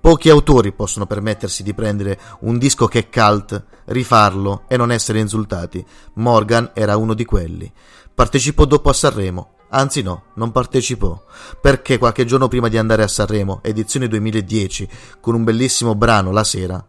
Pochi 0.00 0.28
autori 0.28 0.72
possono 0.72 1.06
permettersi 1.06 1.62
di 1.62 1.72
prendere 1.72 2.18
un 2.40 2.58
disco 2.58 2.88
che 2.88 2.98
è 2.98 3.08
cult, 3.08 3.64
rifarlo 3.84 4.64
e 4.66 4.76
non 4.76 4.90
essere 4.90 5.20
insultati. 5.20 5.86
Morgan 6.14 6.72
era 6.74 6.96
uno 6.96 7.14
di 7.14 7.24
quelli. 7.24 7.70
Partecipò 8.12 8.64
dopo 8.64 8.88
a 8.88 8.92
Sanremo. 8.92 9.52
Anzi 9.72 10.02
no, 10.02 10.24
non 10.34 10.50
partecipò, 10.50 11.22
perché 11.60 11.96
qualche 11.96 12.24
giorno 12.24 12.48
prima 12.48 12.66
di 12.66 12.76
andare 12.76 13.04
a 13.04 13.08
Sanremo, 13.08 13.60
edizione 13.62 14.08
2010, 14.08 14.88
con 15.20 15.36
un 15.36 15.44
bellissimo 15.44 15.94
brano 15.94 16.32
la 16.32 16.42
sera, 16.42 16.84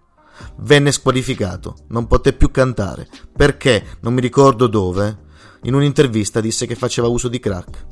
venne 0.57 0.91
squalificato, 0.91 1.75
non 1.87 2.07
poté 2.07 2.33
più 2.33 2.51
cantare, 2.51 3.07
perché, 3.35 3.97
non 4.01 4.13
mi 4.13 4.21
ricordo 4.21 4.67
dove, 4.67 5.29
in 5.63 5.73
un'intervista 5.73 6.41
disse 6.41 6.65
che 6.65 6.75
faceva 6.75 7.07
uso 7.07 7.27
di 7.27 7.39
crack. 7.39 7.85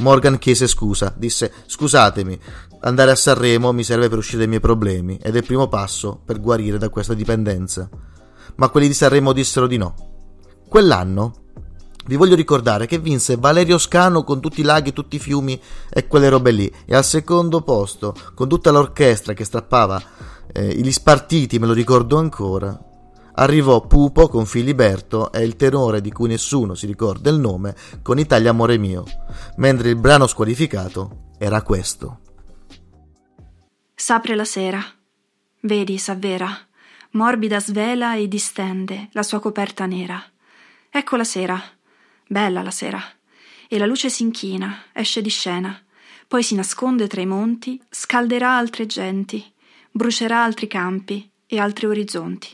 Morgan 0.00 0.38
chiese 0.38 0.66
scusa, 0.66 1.12
disse 1.16 1.52
scusatemi, 1.66 2.38
andare 2.80 3.10
a 3.10 3.14
Sanremo 3.14 3.72
mi 3.72 3.84
serve 3.84 4.08
per 4.08 4.18
uscire 4.18 4.38
dai 4.38 4.48
miei 4.48 4.60
problemi. 4.60 5.18
Ed 5.22 5.34
è 5.34 5.38
il 5.38 5.44
primo 5.44 5.68
passo 5.68 6.20
per 6.24 6.40
guarire 6.40 6.78
da 6.78 6.88
questa 6.88 7.14
dipendenza. 7.14 7.88
Ma 8.56 8.68
quelli 8.68 8.88
di 8.88 8.94
Sanremo 8.94 9.32
dissero 9.32 9.66
di 9.66 9.76
no. 9.76 9.94
Quell'anno 10.68 11.34
vi 12.06 12.16
voglio 12.16 12.34
ricordare 12.34 12.86
che 12.86 12.98
vinse 12.98 13.36
Valerio 13.36 13.78
Scano 13.78 14.24
con 14.24 14.40
tutti 14.40 14.60
i 14.60 14.64
laghi, 14.64 14.92
tutti 14.92 15.16
i 15.16 15.20
fiumi 15.20 15.60
e 15.90 16.06
quelle 16.06 16.28
robe 16.28 16.50
lì. 16.50 16.72
E 16.86 16.94
al 16.94 17.04
secondo 17.04 17.60
posto 17.62 18.14
con 18.34 18.48
tutta 18.48 18.70
l'orchestra 18.70 19.34
che 19.34 19.44
strappava 19.44 20.02
eh, 20.52 20.74
gli 20.74 20.92
spartiti, 20.92 21.58
me 21.58 21.66
lo 21.66 21.72
ricordo 21.72 22.18
ancora, 22.18 22.78
arrivò 23.34 23.86
Pupo 23.86 24.28
con 24.28 24.46
Filiberto 24.46 25.32
e 25.32 25.42
il 25.44 25.56
tenore 25.56 26.00
di 26.00 26.12
cui 26.12 26.28
nessuno 26.28 26.74
si 26.74 26.86
ricorda 26.86 27.30
il 27.30 27.38
nome 27.38 27.74
con 28.02 28.18
Italia 28.18 28.50
Amore 28.50 28.78
Mio, 28.78 29.04
mentre 29.56 29.90
il 29.90 29.96
brano 29.96 30.26
squalificato 30.26 31.28
era 31.38 31.62
questo. 31.62 32.20
S'apre 33.94 34.34
la 34.34 34.44
sera. 34.44 34.82
Vedi, 35.60 35.98
s'avvera. 35.98 36.50
Morbida 37.12 37.60
svela 37.60 38.14
e 38.14 38.28
distende 38.28 39.08
la 39.12 39.22
sua 39.22 39.40
coperta 39.40 39.84
nera. 39.84 40.22
Ecco 40.88 41.16
la 41.16 41.24
sera. 41.24 41.60
Bella 42.26 42.62
la 42.62 42.70
sera. 42.70 43.02
E 43.68 43.78
la 43.78 43.86
luce 43.86 44.08
si 44.08 44.22
inchina, 44.22 44.84
esce 44.92 45.20
di 45.20 45.28
scena. 45.28 45.78
Poi 46.26 46.42
si 46.42 46.54
nasconde 46.54 47.08
tra 47.08 47.20
i 47.20 47.26
monti, 47.26 47.80
scalderà 47.90 48.56
altre 48.56 48.86
genti, 48.86 49.52
brucerà 49.90 50.42
altri 50.42 50.66
campi 50.66 51.30
e 51.46 51.58
altri 51.58 51.86
orizzonti. 51.86 52.48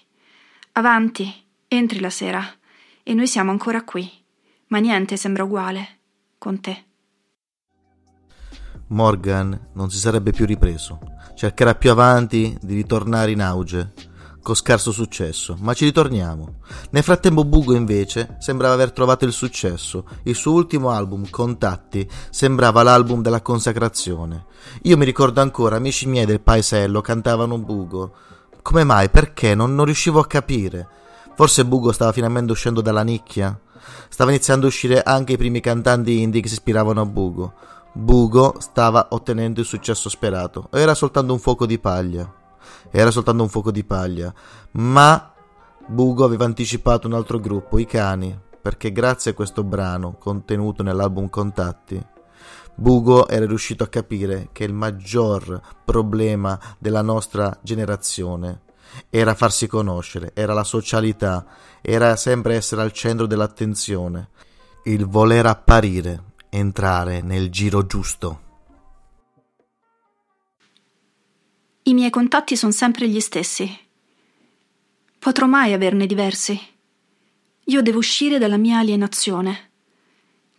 Avanti, 0.73 1.33
entri 1.69 2.01
la 2.01 2.11
sera, 2.11 2.45
e 3.03 3.15
noi 3.15 3.27
siamo 3.27 3.51
ancora 3.51 3.83
qui, 3.85 4.11
ma 4.69 4.79
niente 4.79 5.17
sembra 5.17 5.45
uguale 5.45 5.99
con 6.39 6.61
te. 6.61 6.85
Morgan 8.89 9.71
non 9.75 9.91
si 9.91 9.99
sarebbe 9.99 10.33
più 10.33 10.47
ripreso. 10.47 11.01
Cercherà 11.35 11.75
più 11.75 11.91
avanti 11.91 12.57
di 12.61 12.75
ritornare 12.75 13.31
in 13.33 13.43
auge, 13.43 13.93
con 14.47 14.55
scarso 14.55 14.93
successo, 14.93 15.57
ma 15.59 15.75
ci 15.75 15.87
ritorniamo. 15.87 16.59
Nel 16.91 17.03
frattempo 17.03 17.45
Bugo 17.45 17.75
invece 17.75 18.37
sembrava 18.39 18.75
aver 18.75 18.93
trovato 18.93 19.25
il 19.25 19.33
successo. 19.33 20.05
Il 20.23 20.37
suo 20.37 20.53
ultimo 20.53 20.91
album, 20.91 21.29
Contatti, 21.29 22.09
sembrava 22.31 22.85
l'album 22.85 23.23
della 23.23 23.43
consacrazione. 23.43 24.45
Io 24.83 24.97
mi 24.97 25.05
ricordo 25.05 25.41
ancora, 25.41 25.75
amici 25.75 26.07
miei 26.07 26.27
del 26.27 26.41
paesello 26.41 27.01
cantavano 27.01 27.59
Bugo. 27.59 28.13
Come 28.63 28.85
mai? 28.85 29.11
Perché? 29.11 29.57
Non, 29.57 29.75
non 29.75 29.85
riuscivo 29.85 30.21
a 30.21 30.27
capire. 30.29 30.87
Forse 31.35 31.65
Bugo 31.65 31.91
stava 31.91 32.13
finalmente 32.13 32.53
uscendo 32.53 32.81
dalla 32.81 33.03
nicchia? 33.03 33.59
Stava 34.09 34.31
iniziando 34.31 34.67
a 34.67 34.69
uscire 34.69 35.03
anche 35.03 35.33
i 35.33 35.37
primi 35.37 35.59
cantanti 35.59 36.23
indie 36.23 36.41
che 36.41 36.47
si 36.47 36.55
ispiravano 36.55 37.01
a 37.01 37.05
Bugo. 37.05 37.53
Bugo 37.91 38.55
stava 38.61 39.09
ottenendo 39.11 39.59
il 39.59 39.67
successo 39.67 40.09
sperato. 40.09 40.69
Era 40.71 40.95
soltanto 40.95 41.33
un 41.33 41.41
fuoco 41.41 41.67
di 41.67 41.81
paglia. 41.81 42.45
Era 42.91 43.11
soltanto 43.11 43.43
un 43.43 43.49
fuoco 43.49 43.71
di 43.71 43.85
paglia. 43.85 44.33
Ma 44.73 45.33
Bugo 45.87 46.25
aveva 46.25 46.45
anticipato 46.45 47.07
un 47.07 47.15
altro 47.15 47.39
gruppo, 47.39 47.79
i 47.79 47.87
cani, 47.87 48.39
perché 48.61 48.91
grazie 48.91 49.31
a 49.31 49.35
questo 49.35 49.63
brano 49.63 50.17
contenuto 50.19 50.83
nell'album 50.83 51.29
Contatti, 51.29 52.05
Bugo 52.79 53.27
era 53.29 53.47
riuscito 53.47 53.85
a 53.85 53.89
capire 53.89 54.51
che 54.53 54.65
il 54.65 54.75
maggior 54.75 55.61
problema 55.85 56.61
della 56.79 57.01
nostra 57.01 57.59
generazione 57.63 58.63
era 59.09 59.35
farsi 59.35 59.67
conoscere, 59.67 60.33
era 60.35 60.53
la 60.53 60.65
socialità, 60.65 61.47
era 61.81 62.17
sempre 62.17 62.55
essere 62.55 62.83
al 62.83 62.93
centro 62.93 63.27
dell'attenzione, 63.27 64.29
il 64.85 65.07
voler 65.07 65.47
apparire, 65.47 66.33
entrare 66.51 67.23
nel 67.23 67.51
giro 67.51 67.87
giusto. 67.87 68.41
I 71.89 71.95
miei 71.95 72.11
contatti 72.11 72.57
sono 72.57 72.73
sempre 72.73 73.09
gli 73.09 73.21
stessi. 73.21 73.79
Potrò 75.21 75.47
mai 75.47 75.73
averne 75.73 76.07
diversi? 76.07 76.61
Io 77.67 77.81
devo 77.81 77.99
uscire 77.99 78.39
dalla 78.39 78.57
mia 78.57 78.79
alienazione. 78.79 79.71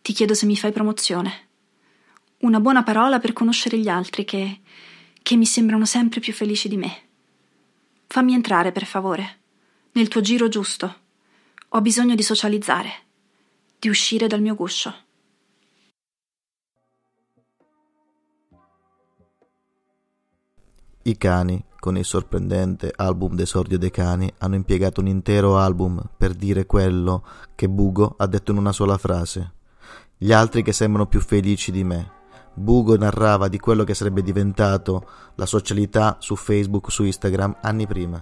Ti 0.02 0.14
chiedo 0.14 0.34
se 0.34 0.46
mi 0.46 0.56
fai 0.56 0.72
promozione. 0.72 1.48
Una 2.40 2.62
buona 2.62 2.82
parola 2.84 3.20
per 3.20 3.34
conoscere 3.34 3.78
gli 3.78 3.90
altri 3.90 4.24
che, 4.24 4.62
che 5.22 5.36
mi 5.36 5.46
sembrano 5.46 5.84
sempre 5.84 6.22
più 6.22 6.32
felici 6.32 6.70
di 6.70 6.78
me. 6.78 6.98
Fammi 8.08 8.34
entrare, 8.34 8.72
per 8.72 8.86
favore, 8.86 9.40
nel 9.92 10.08
tuo 10.08 10.22
giro 10.22 10.48
giusto. 10.48 11.00
Ho 11.68 11.82
bisogno 11.82 12.16
di 12.16 12.24
socializzare, 12.24 12.92
di 13.78 13.90
uscire 13.90 14.28
dal 14.28 14.40
mio 14.40 14.56
guscio. 14.56 15.07
I 21.08 21.16
cani, 21.16 21.64
con 21.80 21.96
il 21.96 22.04
sorprendente 22.04 22.92
album 22.94 23.34
d'esordio 23.34 23.78
dei 23.78 23.92
cani, 23.92 24.30
hanno 24.40 24.56
impiegato 24.56 25.00
un 25.00 25.08
intero 25.08 25.58
album 25.58 26.04
per 26.18 26.34
dire 26.34 26.66
quello 26.66 27.24
che 27.56 27.70
Bugo 27.70 28.16
ha 28.18 28.28
detto 28.28 28.52
in 28.52 28.58
una 28.58 28.74
sola 28.74 28.98
frase. 28.98 29.54
Gli 30.18 30.34
altri 30.34 30.64
che 30.64 30.74
sembrano 30.74 31.08
più 31.08 31.22
felici 31.22 31.72
di 31.72 31.86
me. 31.86 32.12
Bugo 32.54 32.98
narrava 32.98 33.48
di 33.48 33.58
quello 33.58 33.86
che 33.86 33.94
sarebbe 33.94 34.22
diventato 34.22 35.08
la 35.36 35.46
socialità 35.46 36.18
su 36.20 36.36
Facebook, 36.36 36.92
su 36.92 37.06
Instagram 37.06 37.56
anni 37.62 37.88
prima. 37.88 38.22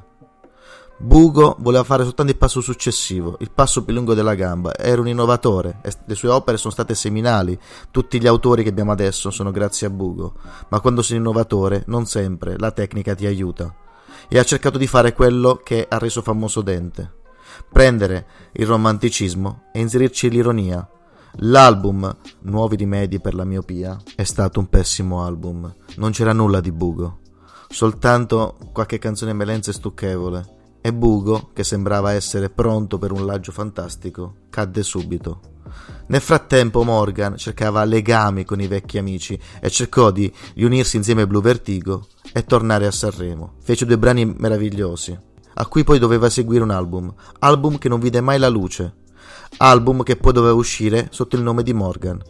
Bugo 0.98 1.58
voleva 1.60 1.84
fare 1.84 2.04
soltanto 2.04 2.32
il 2.32 2.38
passo 2.38 2.62
successivo, 2.62 3.36
il 3.40 3.52
passo 3.52 3.84
più 3.84 3.94
lungo 3.94 4.14
della 4.14 4.34
gamba, 4.34 4.76
era 4.78 5.02
un 5.02 5.10
innovatore, 5.10 5.82
le 6.06 6.16
sue 6.16 6.30
opere 6.30 6.58
sono 6.58 6.72
state 6.72 6.96
seminali, 6.96 7.60
tutti 7.92 8.20
gli 8.20 8.28
autori 8.28 8.64
che 8.64 8.70
abbiamo 8.70 8.94
adesso 8.94 9.30
sono 9.30 9.52
grazie 9.52 9.88
a 9.88 9.90
Bugo, 9.90 10.36
ma 10.70 10.80
quando 10.80 11.02
sei 11.02 11.18
innovatore 11.18 11.84
non 11.88 12.06
sempre 12.06 12.58
la 12.58 12.72
tecnica 12.72 13.14
ti 13.14 13.26
aiuta. 13.26 13.76
E 14.30 14.40
ha 14.40 14.44
cercato 14.44 14.78
di 14.78 14.88
fare 14.88 15.14
quello 15.14 15.60
che 15.62 15.86
ha 15.88 15.98
reso 15.98 16.22
famoso 16.22 16.62
Dente, 16.62 17.12
prendere 17.70 18.26
il 18.54 18.66
romanticismo 18.66 19.66
e 19.74 19.82
inserirci 19.82 20.30
l'ironia, 20.30 20.90
L'album 21.40 22.16
Nuovi 22.44 22.78
rimedi 22.78 23.20
per 23.20 23.34
la 23.34 23.44
miopia 23.44 24.02
è 24.16 24.24
stato 24.24 24.62
un 24.62 24.68
pessimo 24.68 25.22
album. 25.26 25.74
Non 25.98 26.12
c'era 26.12 26.32
nulla 26.32 26.62
di 26.62 26.72
Bugo, 26.72 27.20
soltanto 27.68 28.56
qualche 28.72 29.00
canzone 29.00 29.34
melenza 29.34 29.72
e 29.72 29.74
stucchevole. 29.74 30.55
E 30.86 30.94
Bugo, 30.94 31.50
che 31.52 31.64
sembrava 31.64 32.12
essere 32.12 32.52
pronto 32.52 33.00
per 33.00 33.12
un 33.12 33.26
laggio 33.26 33.52
fantastico, 33.52 34.36
cadde 34.52 34.84
subito. 34.84 35.40
Nel 36.10 36.22
frattempo 36.22 36.84
Morgan 36.84 37.38
cercava 37.38 37.84
legami 37.86 38.46
con 38.46 38.62
i 38.62 38.68
vecchi 38.68 39.00
amici 39.00 39.36
e 39.60 39.72
cercò 39.72 40.12
di 40.12 40.32
riunirsi 40.54 40.98
insieme 40.98 41.24
a 41.24 41.26
Blue 41.26 41.42
Vertigo 41.42 42.06
e 42.32 42.46
tornare 42.46 42.86
a 42.86 42.92
Sanremo. 42.92 43.56
Fece 43.64 43.88
due 43.88 43.98
brani 43.98 44.26
meravigliosi, 44.26 45.20
a 45.56 45.66
cui 45.66 45.84
poi 45.84 45.98
doveva 45.98 46.30
seguire 46.30 46.62
un 46.62 46.70
album, 46.70 47.12
album 47.40 47.80
che 47.80 47.90
non 47.90 48.00
vide 48.00 48.22
mai 48.22 48.38
la 48.38 48.50
luce, 48.50 48.94
album 49.58 50.04
che 50.04 50.18
poi 50.18 50.34
doveva 50.34 50.54
uscire 50.54 51.08
sotto 51.10 51.36
il 51.36 51.42
nome 51.42 51.64
di 51.64 51.74
Morgan, 51.74 52.22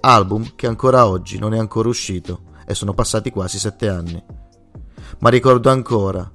album 0.00 0.52
che 0.54 0.66
ancora 0.66 1.06
oggi 1.06 1.38
non 1.38 1.54
è 1.54 1.58
ancora 1.58 1.88
uscito 1.88 2.42
e 2.66 2.74
sono 2.74 2.92
passati 2.92 3.30
quasi 3.30 3.58
sette 3.58 3.88
anni. 3.88 4.22
Ma 5.20 5.30
ricordo 5.30 5.70
ancora 5.70 6.30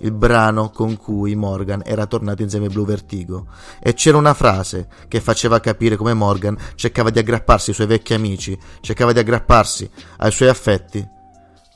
il 0.00 0.12
brano 0.12 0.70
con 0.70 0.96
cui 0.96 1.34
Morgan 1.34 1.82
era 1.84 2.06
tornato 2.06 2.42
insieme 2.42 2.66
a 2.66 2.68
Blue 2.68 2.84
Vertigo 2.84 3.46
e 3.80 3.94
c'era 3.94 4.16
una 4.16 4.34
frase 4.34 4.88
che 5.08 5.20
faceva 5.20 5.60
capire 5.60 5.96
come 5.96 6.14
Morgan 6.14 6.56
cercava 6.74 7.10
di 7.10 7.18
aggrapparsi 7.18 7.70
ai 7.70 7.76
suoi 7.76 7.86
vecchi 7.86 8.14
amici, 8.14 8.58
cercava 8.80 9.12
di 9.12 9.18
aggrapparsi 9.18 9.90
ai 10.18 10.32
suoi 10.32 10.48
affetti 10.48 11.06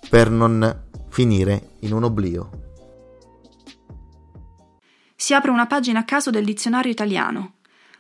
per 0.09 0.31
non 0.31 0.83
finire 1.09 1.71
in 1.81 1.93
un 1.93 2.05
oblio. 2.05 2.51
Si 5.17 5.33
apre 5.33 5.51
una 5.51 5.67
pagina 5.67 6.01
a 6.01 6.05
caso 6.05 6.31
del 6.31 6.45
dizionario 6.45 6.91
italiano 6.91 7.55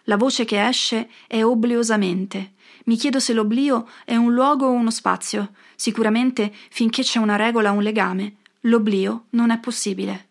la 0.04 0.16
voce 0.16 0.44
che 0.44 0.66
esce 0.66 1.08
è 1.26 1.42
obliosamente. 1.42 2.52
Mi 2.84 2.96
chiedo 2.96 3.20
se 3.20 3.32
l'oblio 3.32 3.88
è 4.04 4.16
un 4.16 4.34
luogo 4.34 4.66
o 4.66 4.70
uno 4.70 4.90
spazio. 4.90 5.52
Sicuramente, 5.76 6.52
finché 6.70 7.02
c'è 7.02 7.18
una 7.18 7.36
regola 7.36 7.70
un 7.70 7.82
legame, 7.82 8.36
l'oblio 8.66 9.26
non 9.30 9.50
è 9.50 9.58
possibile. 9.58 10.28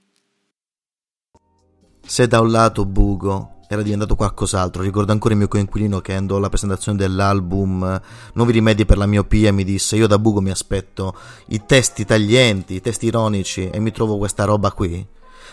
Se 2.05 2.27
da 2.27 2.41
un 2.41 2.51
lato 2.51 2.85
Bugo 2.85 3.59
era 3.67 3.81
diventato 3.81 4.15
qualcos'altro, 4.15 4.83
ricordo 4.83 5.11
ancora 5.11 5.33
il 5.33 5.39
mio 5.39 5.47
coinquilino 5.47 5.99
che 6.01 6.13
andò 6.13 6.35
alla 6.35 6.49
presentazione 6.49 6.97
dell'album 6.97 8.01
Nuovi 8.33 8.51
rimedi 8.51 8.85
per 8.85 8.97
la 8.97 9.05
miopia 9.05 9.49
e 9.49 9.51
mi 9.51 9.63
disse 9.63 9.95
io 9.95 10.07
da 10.07 10.19
Bugo 10.19 10.41
mi 10.41 10.51
aspetto 10.51 11.15
i 11.47 11.65
testi 11.65 12.05
taglienti, 12.05 12.75
i 12.75 12.81
testi 12.81 13.07
ironici 13.07 13.69
e 13.69 13.79
mi 13.79 13.91
trovo 13.91 14.17
questa 14.17 14.43
roba 14.43 14.71
qui. 14.71 15.05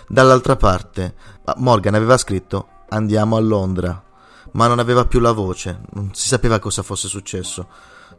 Dall'altra 0.09 0.57
parte, 0.57 1.15
Morgan 1.57 1.95
aveva 1.95 2.19
scritto 2.19 2.69
andiamo 2.89 3.37
a 3.37 3.41
Londra 3.41 4.05
ma 4.53 4.67
non 4.67 4.81
aveva 4.81 5.07
più 5.07 5.21
la 5.21 5.33
voce, 5.33 5.81
non 5.93 6.11
si 6.13 6.27
sapeva 6.27 6.59
cosa 6.59 6.83
fosse 6.83 7.09
successo. 7.09 7.69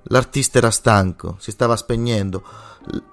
L'artista 0.03 0.58
era 0.58 0.72
stanco, 0.72 1.36
si 1.39 1.51
stava 1.51 1.75
spegnendo. 1.75 2.44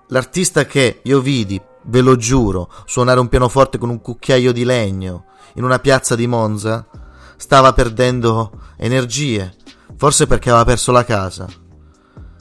L'artista 0.08 0.64
che 0.64 1.00
io 1.04 1.20
vidi, 1.20 1.60
ve 1.84 2.00
lo 2.00 2.16
giuro, 2.16 2.72
suonare 2.87 3.20
un 3.20 3.28
pianoforte 3.28 3.78
con 3.78 3.90
un 3.90 4.00
cucchiaio 4.00 4.52
di 4.52 4.64
legno 4.64 5.26
in 5.54 5.64
una 5.64 5.78
piazza 5.78 6.14
di 6.14 6.26
Monza, 6.26 6.88
stava 7.37 7.72
perdendo 7.72 8.72
energie, 8.76 9.54
forse 9.96 10.26
perché 10.26 10.50
aveva 10.50 10.64
perso 10.64 10.92
la 10.92 11.04
casa. 11.04 11.46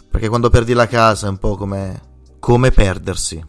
Perché 0.09 0.29
quando 0.29 0.49
perdi 0.49 0.73
la 0.73 0.87
casa 0.87 1.27
è 1.27 1.29
un 1.29 1.37
po' 1.37 1.55
come 1.55 2.07
come 2.47 2.71
perdersi. 2.71 3.45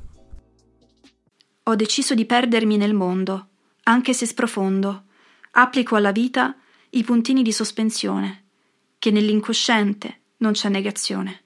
Ho 1.64 1.74
deciso 1.76 2.14
di 2.14 2.24
perdermi 2.24 2.76
nel 2.76 2.94
mondo, 2.94 3.48
anche 3.84 4.12
se 4.12 4.26
sprofondo. 4.26 5.04
Applico 5.52 5.94
alla 5.94 6.10
vita 6.10 6.56
i 6.90 7.04
puntini 7.04 7.42
di 7.42 7.52
sospensione, 7.52 8.46
che 8.98 9.10
nell'incosciente 9.10 10.22
non 10.38 10.52
c'è 10.52 10.68
negazione. 10.68 11.44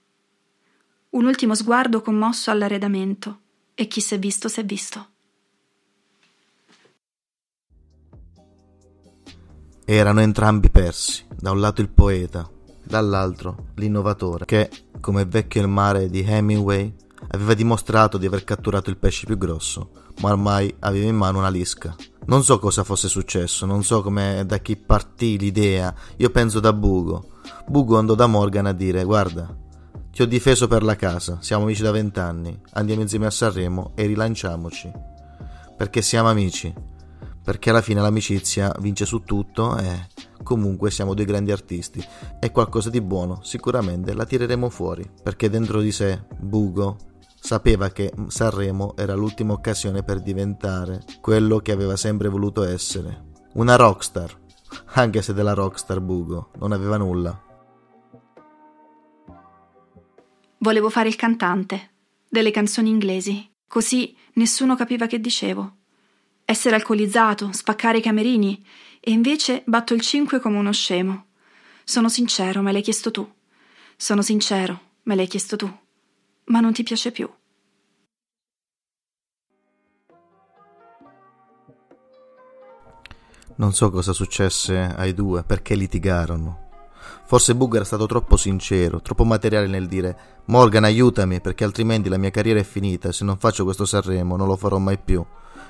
Un 1.12 1.26
ultimo 1.26 1.54
sguardo 1.54 2.00
commosso 2.00 2.50
all'arredamento, 2.50 3.40
e 3.75 3.87
chi 3.87 4.00
s'è 4.00 4.19
visto 4.19 4.49
s'è 4.49 4.64
visto. 4.64 5.09
Erano 9.85 10.23
entrambi 10.23 10.71
persi, 10.71 11.26
da 11.38 11.50
un 11.50 11.61
lato 11.61 11.83
il 11.83 11.90
poeta, 11.90 12.50
dall'altro 12.83 13.73
l'innovatore, 13.75 14.47
che, 14.47 14.71
come 15.00 15.26
Vecchio 15.26 15.61
il 15.61 15.69
mare 15.69 16.09
di 16.09 16.25
Hemingway, 16.26 16.90
aveva 17.28 17.52
dimostrato 17.52 18.16
di 18.16 18.25
aver 18.25 18.45
catturato 18.45 18.88
il 18.88 18.97
pesce 18.97 19.26
più 19.26 19.37
grosso, 19.37 19.90
ma 20.23 20.31
ormai 20.31 20.75
aveva 20.78 21.11
in 21.11 21.16
mano 21.16 21.40
una 21.40 21.50
lisca. 21.50 21.95
Non 22.25 22.42
so 22.42 22.59
cosa 22.59 22.85
fosse 22.85 23.09
successo, 23.09 23.66
non 23.66 23.85
so 23.85 24.00
come 24.00 24.45
da 24.47 24.61
chi 24.61 24.76
partì 24.76 25.37
l'idea, 25.37 25.95
io 26.16 26.31
penso 26.31 26.59
da 26.59 26.73
Bugo. 26.73 27.33
Bugo 27.66 27.99
andò 27.99 28.14
da 28.14 28.26
Morgan 28.26 28.64
a 28.64 28.73
dire: 28.73 29.04
Guarda, 29.04 29.62
ti 30.12 30.23
ho 30.23 30.26
difeso 30.26 30.69
per 30.69 30.83
la 30.83 30.95
casa, 30.95 31.38
siamo 31.40 31.64
amici 31.64 31.83
da 31.83 31.90
vent'anni, 31.90 32.57
andiamo 32.75 33.00
insieme 33.00 33.26
a 33.26 33.31
Sanremo 33.31 33.92
e 33.95 34.07
rilanciamoci. 34.07 34.92
Perché 35.75 36.02
siamo 36.02 36.28
amici, 36.28 36.73
perché 37.42 37.71
alla 37.71 37.81
fine 37.81 38.02
l'amicizia 38.02 38.73
vince 38.78 39.07
su 39.07 39.23
tutto 39.25 39.76
e 39.78 40.07
comunque 40.42 40.90
siamo 40.90 41.14
due 41.14 41.25
grandi 41.25 41.50
artisti 41.50 42.04
e 42.38 42.50
qualcosa 42.52 42.90
di 42.90 43.00
buono 43.00 43.40
sicuramente 43.42 44.12
la 44.12 44.26
tireremo 44.26 44.69
fuori, 44.69 45.11
perché 45.23 45.49
dentro 45.49 45.81
di 45.81 45.90
sé 45.90 46.23
Bugo 46.38 47.11
Sapeva 47.45 47.88
che 47.88 48.12
Sanremo 48.28 48.95
era 48.97 49.14
l'ultima 49.14 49.52
occasione 49.52 50.04
per 50.04 50.21
diventare 50.21 51.02
quello 51.21 51.59
che 51.59 51.73
aveva 51.73 51.97
sempre 51.97 52.28
voluto 52.28 52.62
essere. 52.62 53.31
Una 53.54 53.75
rockstar, 53.75 54.33
anche 54.92 55.23
se 55.23 55.35
della 55.35 55.52
rockstar 55.52 56.00
Bugo 56.00 56.50
non 56.61 56.71
aveva 56.71 56.99
nulla. 56.99 57.37
Volevo 60.62 60.88
fare 60.90 61.09
il 61.09 61.16
cantante, 61.16 61.90
delle 62.28 62.50
canzoni 62.50 62.88
inglesi, 62.88 63.50
così 63.66 64.16
nessuno 64.35 64.75
capiva 64.75 65.07
che 65.07 65.21
dicevo. 65.21 65.76
Essere 66.45 66.76
alcolizzato, 66.76 67.52
spaccare 67.52 67.99
i 67.99 68.02
camerini, 68.02 68.64
e 69.00 69.11
invece 69.11 69.62
batto 69.66 69.95
il 69.95 70.00
5 70.00 70.40
come 70.40 70.59
uno 70.59 70.73
scemo. 70.73 71.26
Sono 71.85 72.09
sincero, 72.09 72.62
me 72.62 72.73
l'hai 72.73 72.83
chiesto 72.83 73.11
tu. 73.11 73.31
Sono 73.97 74.23
sincero, 74.23 74.81
me 75.02 75.14
l'hai 75.14 75.26
chiesto 75.26 75.57
tu 75.57 75.81
ma 76.45 76.61
non 76.61 76.73
ti 76.73 76.83
piace 76.83 77.12
più. 77.12 77.31
Non 83.54 83.73
so 83.75 83.90
cosa 83.90 84.12
successe 84.12 84.78
ai 84.78 85.14
due, 85.14 85.45
perché 85.45 85.75
litigarono. 85.75 86.71
Forse 87.32 87.54
Bug 87.54 87.76
era 87.76 87.84
stato 87.84 88.04
troppo 88.04 88.36
sincero, 88.36 89.00
troppo 89.00 89.24
materiale 89.24 89.66
nel 89.66 89.88
dire 89.88 90.42
Morgan 90.48 90.84
aiutami 90.84 91.40
perché 91.40 91.64
altrimenti 91.64 92.10
la 92.10 92.18
mia 92.18 92.28
carriera 92.28 92.60
è 92.60 92.62
finita 92.62 93.08
e 93.08 93.14
se 93.14 93.25
non 93.25 93.38
faccio 93.38 93.64
questo 93.64 93.86
Sanremo 93.86 94.36
non 94.36 94.47
lo 94.47 94.54
farò 94.54 94.76
mai 94.76 94.99
più. 94.99 95.25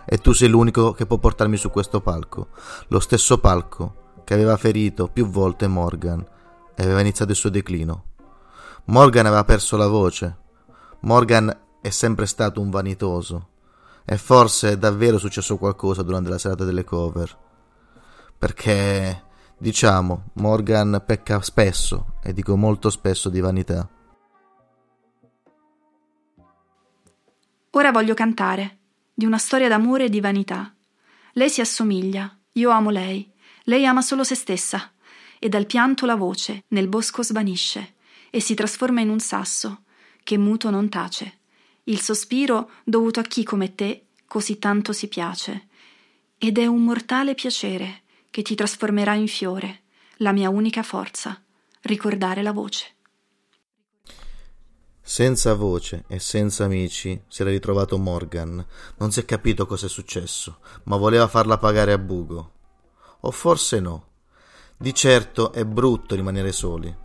E 0.05 0.19
tu 0.19 0.33
sei 0.33 0.49
l'unico 0.49 0.91
che 0.91 1.07
può 1.07 1.19
portarmi 1.19 1.57
su 1.57 1.71
questo 1.71 2.01
palco. 2.01 2.49
Lo 2.89 2.99
stesso 2.99 3.39
palco 3.39 4.23
che 4.25 4.35
aveva 4.35 4.57
ferito 4.57 5.07
più 5.07 5.29
volte 5.29 5.69
Morgan 5.69 6.27
e 6.75 6.83
aveva 6.83 6.99
iniziato 6.99 7.31
il 7.31 7.37
suo 7.37 7.49
declino. 7.49 8.07
Morgan 8.87 9.27
aveva 9.27 9.45
perso 9.45 9.77
la 9.77 9.87
voce, 9.87 10.39
Morgan 11.03 11.57
è 11.81 11.91
sempre 11.91 12.27
stato 12.27 12.61
un 12.61 12.71
vanitoso 12.71 13.51
e 14.05 14.19
forse 14.19 14.73
è 14.73 14.77
davvero 14.77 15.17
successo 15.17 15.57
qualcosa 15.59 16.03
durante 16.03 16.29
la 16.29 16.39
serata 16.39 16.65
delle 16.65 16.83
cover. 16.83 17.39
Perché, 18.37 19.31
diciamo, 19.63 20.31
Morgan 20.35 21.05
pecca 21.07 21.41
spesso, 21.41 22.15
e 22.25 22.33
dico 22.33 22.57
molto 22.57 22.91
spesso, 22.91 23.29
di 23.29 23.39
vanità. 23.39 23.89
Ora 27.71 27.93
voglio 27.93 28.13
cantare, 28.15 28.79
di 29.15 29.25
una 29.25 29.39
storia 29.39 29.69
d'amore 29.69 30.07
e 30.07 30.09
di 30.09 30.21
vanità. 30.21 30.75
Lei 31.35 31.49
si 31.49 31.61
assomiglia, 31.61 32.37
io 32.55 32.71
amo 32.71 32.91
lei, 32.91 33.31
lei 33.67 33.87
ama 33.87 34.03
solo 34.03 34.25
se 34.25 34.35
stessa, 34.35 34.91
e 35.39 35.49
dal 35.49 35.67
pianto 35.67 36.07
la 36.07 36.17
voce 36.17 36.65
nel 36.69 36.89
bosco 36.89 37.23
svanisce 37.23 37.95
e 38.31 38.41
si 38.41 38.55
trasforma 38.55 39.01
in 39.01 39.11
un 39.11 39.21
sasso 39.21 39.85
che 40.25 40.39
muto 40.39 40.71
non 40.71 40.89
tace, 40.89 41.39
il 41.85 42.01
sospiro 42.01 42.71
dovuto 42.83 43.21
a 43.21 43.23
chi 43.23 43.45
come 43.45 43.77
te 43.77 44.07
così 44.27 44.59
tanto 44.59 44.93
si 44.93 45.07
piace. 45.07 45.69
Ed 46.37 46.59
è 46.59 46.67
un 46.67 46.83
mortale 46.83 47.35
piacere 47.35 48.02
che 48.33 48.41
ti 48.41 48.55
trasformerà 48.55 49.13
in 49.13 49.29
fiore, 49.29 49.83
la 50.17 50.33
mia 50.33 50.49
unica 50.49 50.83
forza, 50.83 51.39
ricordare 51.83 52.43
la 52.43 52.53
voce. 52.53 52.95
Senza 55.03 55.53
voce 55.53 56.05
e 56.07 56.19
senza 56.19 56.65
amici 56.65 57.23
si 57.29 57.43
era 57.43 57.51
ritrovato 57.51 57.99
Morgan. 57.99 58.65
Non 58.97 59.13
si 59.13 59.21
è 59.21 59.27
capito 59.27 59.67
cosa 59.67 59.85
è 59.85 59.89
successo, 59.91 60.61
ma 60.85 60.97
voleva 60.97 61.29
farla 61.29 61.59
pagare 61.59 61.93
a 61.93 61.99
Bugo. 61.99 62.53
O 63.21 63.31
forse 63.31 63.81
no. 63.81 64.07
Di 64.79 64.95
certo 64.95 65.53
è 65.53 65.67
brutto 65.67 66.15
rimanere 66.15 66.53
soli. 66.53 66.97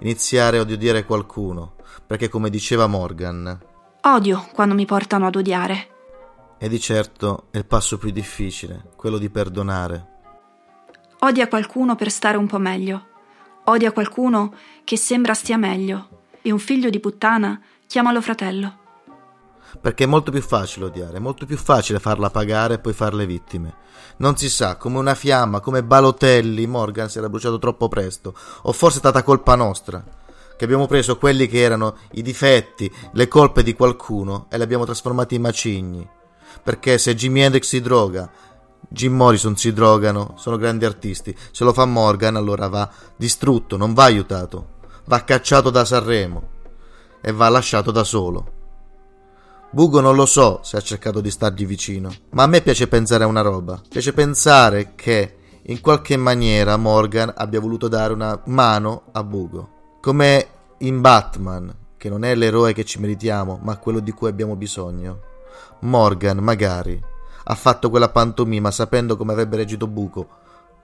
Iniziare 0.00 0.58
ad 0.58 0.70
odiare 0.70 1.06
qualcuno, 1.06 1.76
perché 2.06 2.28
come 2.28 2.50
diceva 2.50 2.86
Morgan... 2.86 3.64
Odio 4.02 4.46
quando 4.52 4.74
mi 4.74 4.84
portano 4.84 5.26
ad 5.26 5.36
odiare. 5.36 5.88
E 6.58 6.68
di 6.68 6.78
certo 6.78 7.46
è 7.50 7.56
il 7.56 7.64
passo 7.64 7.96
più 7.96 8.10
difficile, 8.10 8.90
quello 8.94 9.16
di 9.16 9.30
perdonare. 9.30 10.15
Odia 11.26 11.48
qualcuno 11.48 11.96
per 11.96 12.08
stare 12.12 12.36
un 12.36 12.46
po' 12.46 12.58
meglio. 12.58 13.04
Odia 13.64 13.90
qualcuno 13.90 14.54
che 14.84 14.96
sembra 14.96 15.34
stia 15.34 15.56
meglio. 15.56 16.08
E 16.40 16.52
un 16.52 16.60
figlio 16.60 16.88
di 16.88 17.00
puttana 17.00 17.60
chiamalo 17.88 18.20
fratello. 18.20 18.78
Perché 19.80 20.04
è 20.04 20.06
molto 20.06 20.30
più 20.30 20.40
facile 20.40 20.84
odiare, 20.84 21.16
è 21.16 21.18
molto 21.18 21.44
più 21.44 21.56
facile 21.56 21.98
farla 21.98 22.30
pagare 22.30 22.74
e 22.74 22.78
poi 22.78 22.92
farle 22.92 23.26
vittime. 23.26 23.74
Non 24.18 24.36
si 24.36 24.48
sa, 24.48 24.76
come 24.76 24.98
una 24.98 25.16
fiamma, 25.16 25.58
come 25.58 25.82
Balotelli, 25.82 26.64
Morgan 26.68 27.10
si 27.10 27.18
era 27.18 27.28
bruciato 27.28 27.58
troppo 27.58 27.88
presto, 27.88 28.32
o 28.62 28.72
forse 28.72 28.98
è 28.98 29.00
stata 29.00 29.24
colpa 29.24 29.56
nostra 29.56 30.04
che 30.56 30.64
abbiamo 30.64 30.86
preso 30.86 31.18
quelli 31.18 31.48
che 31.48 31.60
erano 31.60 31.96
i 32.12 32.22
difetti, 32.22 32.88
le 33.14 33.26
colpe 33.26 33.64
di 33.64 33.74
qualcuno 33.74 34.46
e 34.48 34.58
li 34.58 34.62
abbiamo 34.62 34.84
trasformati 34.84 35.34
in 35.34 35.42
macigni. 35.42 36.08
Perché 36.62 36.98
se 36.98 37.14
Jimi 37.14 37.42
Hendrix 37.42 37.66
si 37.66 37.80
droga, 37.80 38.30
Jim 38.88 39.14
Morrison 39.14 39.56
si 39.56 39.72
drogano, 39.72 40.34
sono 40.36 40.56
grandi 40.56 40.84
artisti. 40.84 41.36
Se 41.50 41.64
lo 41.64 41.72
fa 41.72 41.84
Morgan, 41.84 42.36
allora 42.36 42.68
va 42.68 42.88
distrutto, 43.16 43.76
non 43.76 43.94
va 43.94 44.04
aiutato. 44.04 44.74
Va 45.06 45.24
cacciato 45.24 45.70
da 45.70 45.84
Sanremo 45.84 46.48
e 47.20 47.32
va 47.32 47.48
lasciato 47.48 47.90
da 47.90 48.04
solo. 48.04 48.52
Bugo 49.70 50.00
non 50.00 50.14
lo 50.14 50.26
so 50.26 50.60
se 50.62 50.76
ha 50.76 50.80
cercato 50.80 51.20
di 51.20 51.30
stargli 51.30 51.66
vicino, 51.66 52.12
ma 52.30 52.44
a 52.44 52.46
me 52.46 52.62
piace 52.62 52.88
pensare 52.88 53.24
a 53.24 53.26
una 53.26 53.42
roba. 53.42 53.80
Piace 53.88 54.12
pensare 54.12 54.94
che 54.94 55.36
in 55.62 55.80
qualche 55.80 56.16
maniera 56.16 56.76
Morgan 56.76 57.32
abbia 57.36 57.60
voluto 57.60 57.88
dare 57.88 58.12
una 58.12 58.40
mano 58.46 59.04
a 59.12 59.22
Bugo. 59.24 59.70
Come 60.00 60.46
in 60.78 61.00
Batman, 61.00 61.74
che 61.96 62.08
non 62.08 62.24
è 62.24 62.34
l'eroe 62.34 62.72
che 62.72 62.84
ci 62.84 63.00
meritiamo, 63.00 63.58
ma 63.62 63.76
quello 63.78 63.98
di 64.00 64.12
cui 64.12 64.28
abbiamo 64.28 64.54
bisogno. 64.54 65.20
Morgan, 65.80 66.38
magari, 66.38 67.02
ha 67.48 67.54
fatto 67.54 67.90
quella 67.90 68.08
pantomima 68.08 68.70
sapendo 68.70 69.16
come 69.16 69.32
avrebbe 69.32 69.56
reagito 69.56 69.86
Bugo, 69.86 70.28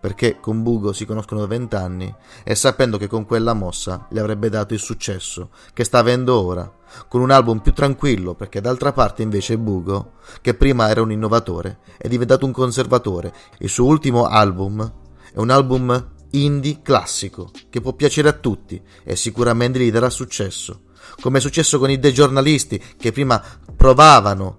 perché 0.01 0.38
con 0.40 0.62
Bugo 0.62 0.92
si 0.92 1.05
conoscono 1.05 1.40
da 1.40 1.46
vent'anni, 1.46 2.14
e 2.44 2.55
sapendo 2.55 2.98
che 2.98 3.09
con 3.09 3.25
quella 3.25 3.53
mossa 3.53 4.07
gli 4.11 4.18
avrebbe 4.18 4.48
dato 4.48 4.72
il 4.72 4.81
successo 4.81 5.51
che 5.72 5.83
sta 5.83 5.98
avendo 5.98 6.40
ora, 6.40 6.70
con 7.09 7.20
un 7.20 7.31
album 7.31 7.61
più 7.61 7.72
tranquillo, 7.72 8.35
perché 8.35 8.61
d'altra 8.61 8.92
parte 8.92 9.22
invece 9.22 9.59
Bugo, 9.59 10.14
che 10.40 10.55
prima 10.55 10.88
era 10.88 11.03
un 11.03 11.11
innovatore, 11.11 11.79
è 11.98 12.07
diventato 12.07 12.46
un 12.46 12.53
conservatore. 12.53 13.33
Il 13.59 13.68
suo 13.68 13.87
ultimo 13.87 14.27
album 14.27 14.92
è 15.33 15.38
un 15.38 15.51
album 15.51 16.11
indie 16.31 16.81
classico 16.81 17.51
che 17.70 17.81
può 17.81 17.92
piacere 17.94 18.29
a 18.29 18.35
tutti 18.35 18.81
e 19.03 19.16
sicuramente 19.16 19.81
gli 19.81 19.90
darà 19.90 20.11
successo. 20.11 20.83
Come 21.20 21.38
è 21.38 21.40
successo 21.40 21.79
con 21.81 21.90
i 21.90 21.98
degiornalisti 21.98 22.83
che 22.96 23.11
prima 23.11 23.42
provavano 23.77 24.57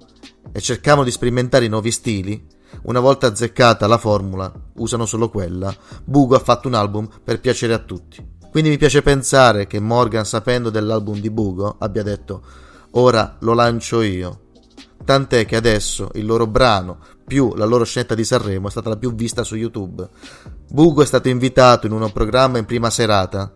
e 0.53 0.61
cercavano 0.61 1.03
di 1.03 1.11
sperimentare 1.11 1.65
i 1.65 1.69
nuovi 1.69 1.91
stili, 1.91 2.47
Una 2.83 2.99
volta 2.99 3.27
azzeccata 3.27 3.85
la 3.85 3.99
formula, 3.99 4.51
usano 4.77 5.05
solo 5.05 5.29
quella, 5.29 5.73
Bugo 6.03 6.35
ha 6.35 6.39
fatto 6.39 6.67
un 6.67 6.73
album 6.73 7.07
per 7.23 7.39
piacere 7.39 7.73
a 7.73 7.77
tutti. 7.77 8.31
Quindi 8.49 8.69
mi 8.69 8.77
piace 8.77 9.01
pensare 9.01 9.67
che 9.67 9.79
Morgan, 9.79 10.25
sapendo 10.25 10.69
dell'album 10.69 11.19
di 11.19 11.29
Bugo, 11.29 11.75
abbia 11.79 12.03
detto 12.03 12.43
ora 12.91 13.37
lo 13.39 13.53
lancio 13.53 14.01
io. 14.01 14.39
Tant'è 15.03 15.45
che 15.45 15.55
adesso 15.55 16.09
il 16.13 16.25
loro 16.25 16.47
brano 16.47 16.99
più 17.25 17.53
la 17.55 17.65
loro 17.65 17.83
scenetta 17.83 18.15
di 18.15 18.23
Sanremo 18.23 18.67
è 18.67 18.71
stata 18.71 18.89
la 18.89 18.97
più 18.97 19.13
vista 19.13 19.43
su 19.43 19.55
YouTube. 19.55 20.07
Bugo 20.69 21.01
è 21.01 21.05
stato 21.05 21.29
invitato 21.29 21.87
in 21.87 21.93
un 21.93 22.11
programma 22.11 22.57
in 22.57 22.65
prima 22.65 22.89
serata 22.89 23.51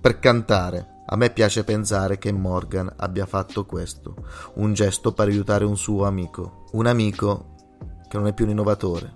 per 0.00 0.18
cantare. 0.18 0.91
A 1.12 1.16
me 1.16 1.28
piace 1.28 1.62
pensare 1.62 2.16
che 2.16 2.32
Morgan 2.32 2.90
abbia 2.96 3.26
fatto 3.26 3.66
questo, 3.66 4.14
un 4.54 4.72
gesto 4.72 5.12
per 5.12 5.28
aiutare 5.28 5.66
un 5.66 5.76
suo 5.76 6.06
amico, 6.06 6.64
un 6.72 6.86
amico 6.86 7.54
che 8.08 8.16
non 8.16 8.28
è 8.28 8.32
più 8.32 8.46
un 8.46 8.52
innovatore, 8.52 9.12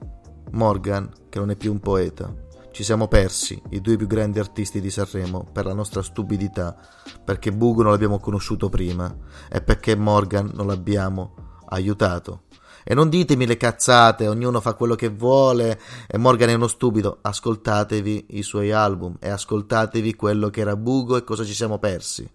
Morgan 0.50 1.10
che 1.30 1.38
non 1.38 1.48
è 1.48 1.56
più 1.56 1.72
un 1.72 1.80
poeta. 1.80 2.30
Ci 2.70 2.84
siamo 2.84 3.08
persi, 3.08 3.62
i 3.70 3.80
due 3.80 3.96
più 3.96 4.06
grandi 4.06 4.38
artisti 4.38 4.82
di 4.82 4.90
Sanremo, 4.90 5.48
per 5.50 5.64
la 5.64 5.72
nostra 5.72 6.02
stupidità, 6.02 6.76
perché 7.24 7.50
Bugo 7.50 7.80
non 7.80 7.92
l'abbiamo 7.92 8.18
conosciuto 8.18 8.68
prima 8.68 9.16
e 9.50 9.62
perché 9.62 9.96
Morgan 9.96 10.50
non 10.52 10.66
l'abbiamo 10.66 11.60
aiutato. 11.68 12.42
E 12.88 12.94
non 12.94 13.08
ditemi 13.08 13.46
le 13.46 13.56
cazzate, 13.56 14.28
ognuno 14.28 14.60
fa 14.60 14.74
quello 14.74 14.94
che 14.94 15.08
vuole 15.08 15.80
e 16.06 16.18
Morgan 16.18 16.50
è 16.50 16.54
uno 16.54 16.68
stupido. 16.68 17.18
Ascoltatevi 17.20 18.26
i 18.30 18.42
suoi 18.44 18.70
album 18.70 19.16
e 19.18 19.28
ascoltatevi 19.28 20.14
quello 20.14 20.50
che 20.50 20.60
era 20.60 20.76
Bugo 20.76 21.16
e 21.16 21.24
cosa 21.24 21.42
ci 21.42 21.52
siamo 21.52 21.80
persi. 21.80 22.30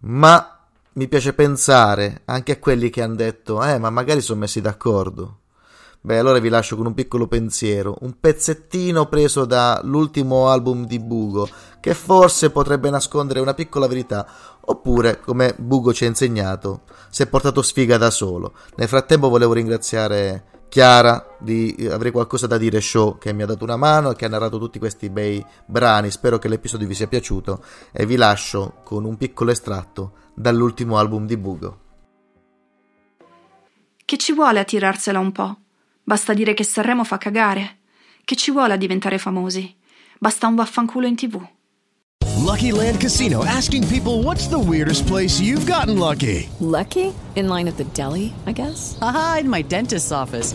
Ma 0.00 0.66
mi 0.94 1.06
piace 1.06 1.34
pensare 1.34 2.22
anche 2.24 2.50
a 2.50 2.58
quelli 2.58 2.90
che 2.90 3.00
hanno 3.00 3.14
detto, 3.14 3.62
eh, 3.62 3.78
ma 3.78 3.90
magari 3.90 4.20
sono 4.20 4.40
messi 4.40 4.60
d'accordo. 4.60 5.41
Beh, 6.04 6.18
allora 6.18 6.40
vi 6.40 6.48
lascio 6.48 6.74
con 6.74 6.86
un 6.86 6.94
piccolo 6.94 7.28
pensiero, 7.28 7.96
un 8.00 8.18
pezzettino 8.18 9.06
preso 9.06 9.44
dall'ultimo 9.44 10.48
album 10.48 10.84
di 10.84 10.98
Bugo, 10.98 11.48
che 11.78 11.94
forse 11.94 12.50
potrebbe 12.50 12.90
nascondere 12.90 13.38
una 13.38 13.54
piccola 13.54 13.86
verità, 13.86 14.26
oppure, 14.62 15.20
come 15.20 15.54
Bugo 15.56 15.92
ci 15.92 16.02
ha 16.04 16.08
insegnato, 16.08 16.80
si 17.08 17.22
è 17.22 17.28
portato 17.28 17.62
sfiga 17.62 17.98
da 17.98 18.10
solo. 18.10 18.54
Nel 18.78 18.88
frattempo 18.88 19.28
volevo 19.28 19.52
ringraziare 19.52 20.46
Chiara 20.68 21.36
di 21.38 21.86
avere 21.88 22.10
qualcosa 22.10 22.48
da 22.48 22.56
dire 22.56 22.80
show 22.80 23.18
che 23.18 23.32
mi 23.32 23.42
ha 23.42 23.46
dato 23.46 23.62
una 23.62 23.76
mano 23.76 24.10
e 24.10 24.16
che 24.16 24.24
ha 24.24 24.28
narrato 24.28 24.58
tutti 24.58 24.80
questi 24.80 25.08
bei 25.08 25.44
brani. 25.66 26.10
Spero 26.10 26.38
che 26.38 26.48
l'episodio 26.48 26.88
vi 26.88 26.94
sia 26.94 27.06
piaciuto 27.06 27.62
e 27.92 28.06
vi 28.06 28.16
lascio 28.16 28.76
con 28.82 29.04
un 29.04 29.16
piccolo 29.18 29.50
estratto 29.52 30.14
dall'ultimo 30.34 30.96
album 30.96 31.26
di 31.26 31.36
Bugo. 31.36 31.78
Che 34.02 34.16
ci 34.16 34.32
vuole 34.32 34.60
a 34.60 34.64
tirarsela 34.64 35.18
un 35.18 35.30
po'? 35.30 35.56
Basta 36.04 36.34
dire 36.34 36.54
che 36.54 36.64
Sanremo 36.64 37.04
fa 37.04 37.18
cagare. 37.18 37.78
Che 38.24 38.36
ci 38.36 38.50
vuole 38.50 38.72
a 38.72 38.76
diventare 38.76 39.18
famosi? 39.18 39.74
Basta 40.18 40.46
un 40.46 40.54
vaffanculo 40.54 41.06
in 41.06 41.16
tv. 41.16 41.40
Lucky 42.38 42.72
Land 42.72 43.00
Casino 43.00 43.44
asking 43.44 43.86
people 43.86 44.22
what's 44.22 44.48
the 44.48 44.58
weirdest 44.58 45.06
place 45.06 45.40
you've 45.40 45.64
gotten 45.64 45.98
lucky? 45.98 46.48
Lucky? 46.58 47.12
In 47.34 47.48
line 47.48 47.68
at 47.68 47.76
the 47.76 47.84
deli, 47.94 48.32
I 48.46 48.52
guess? 48.52 48.98
Aha, 49.00 49.38
in 49.40 49.48
my 49.48 49.62
dentist's 49.62 50.10
office. 50.10 50.54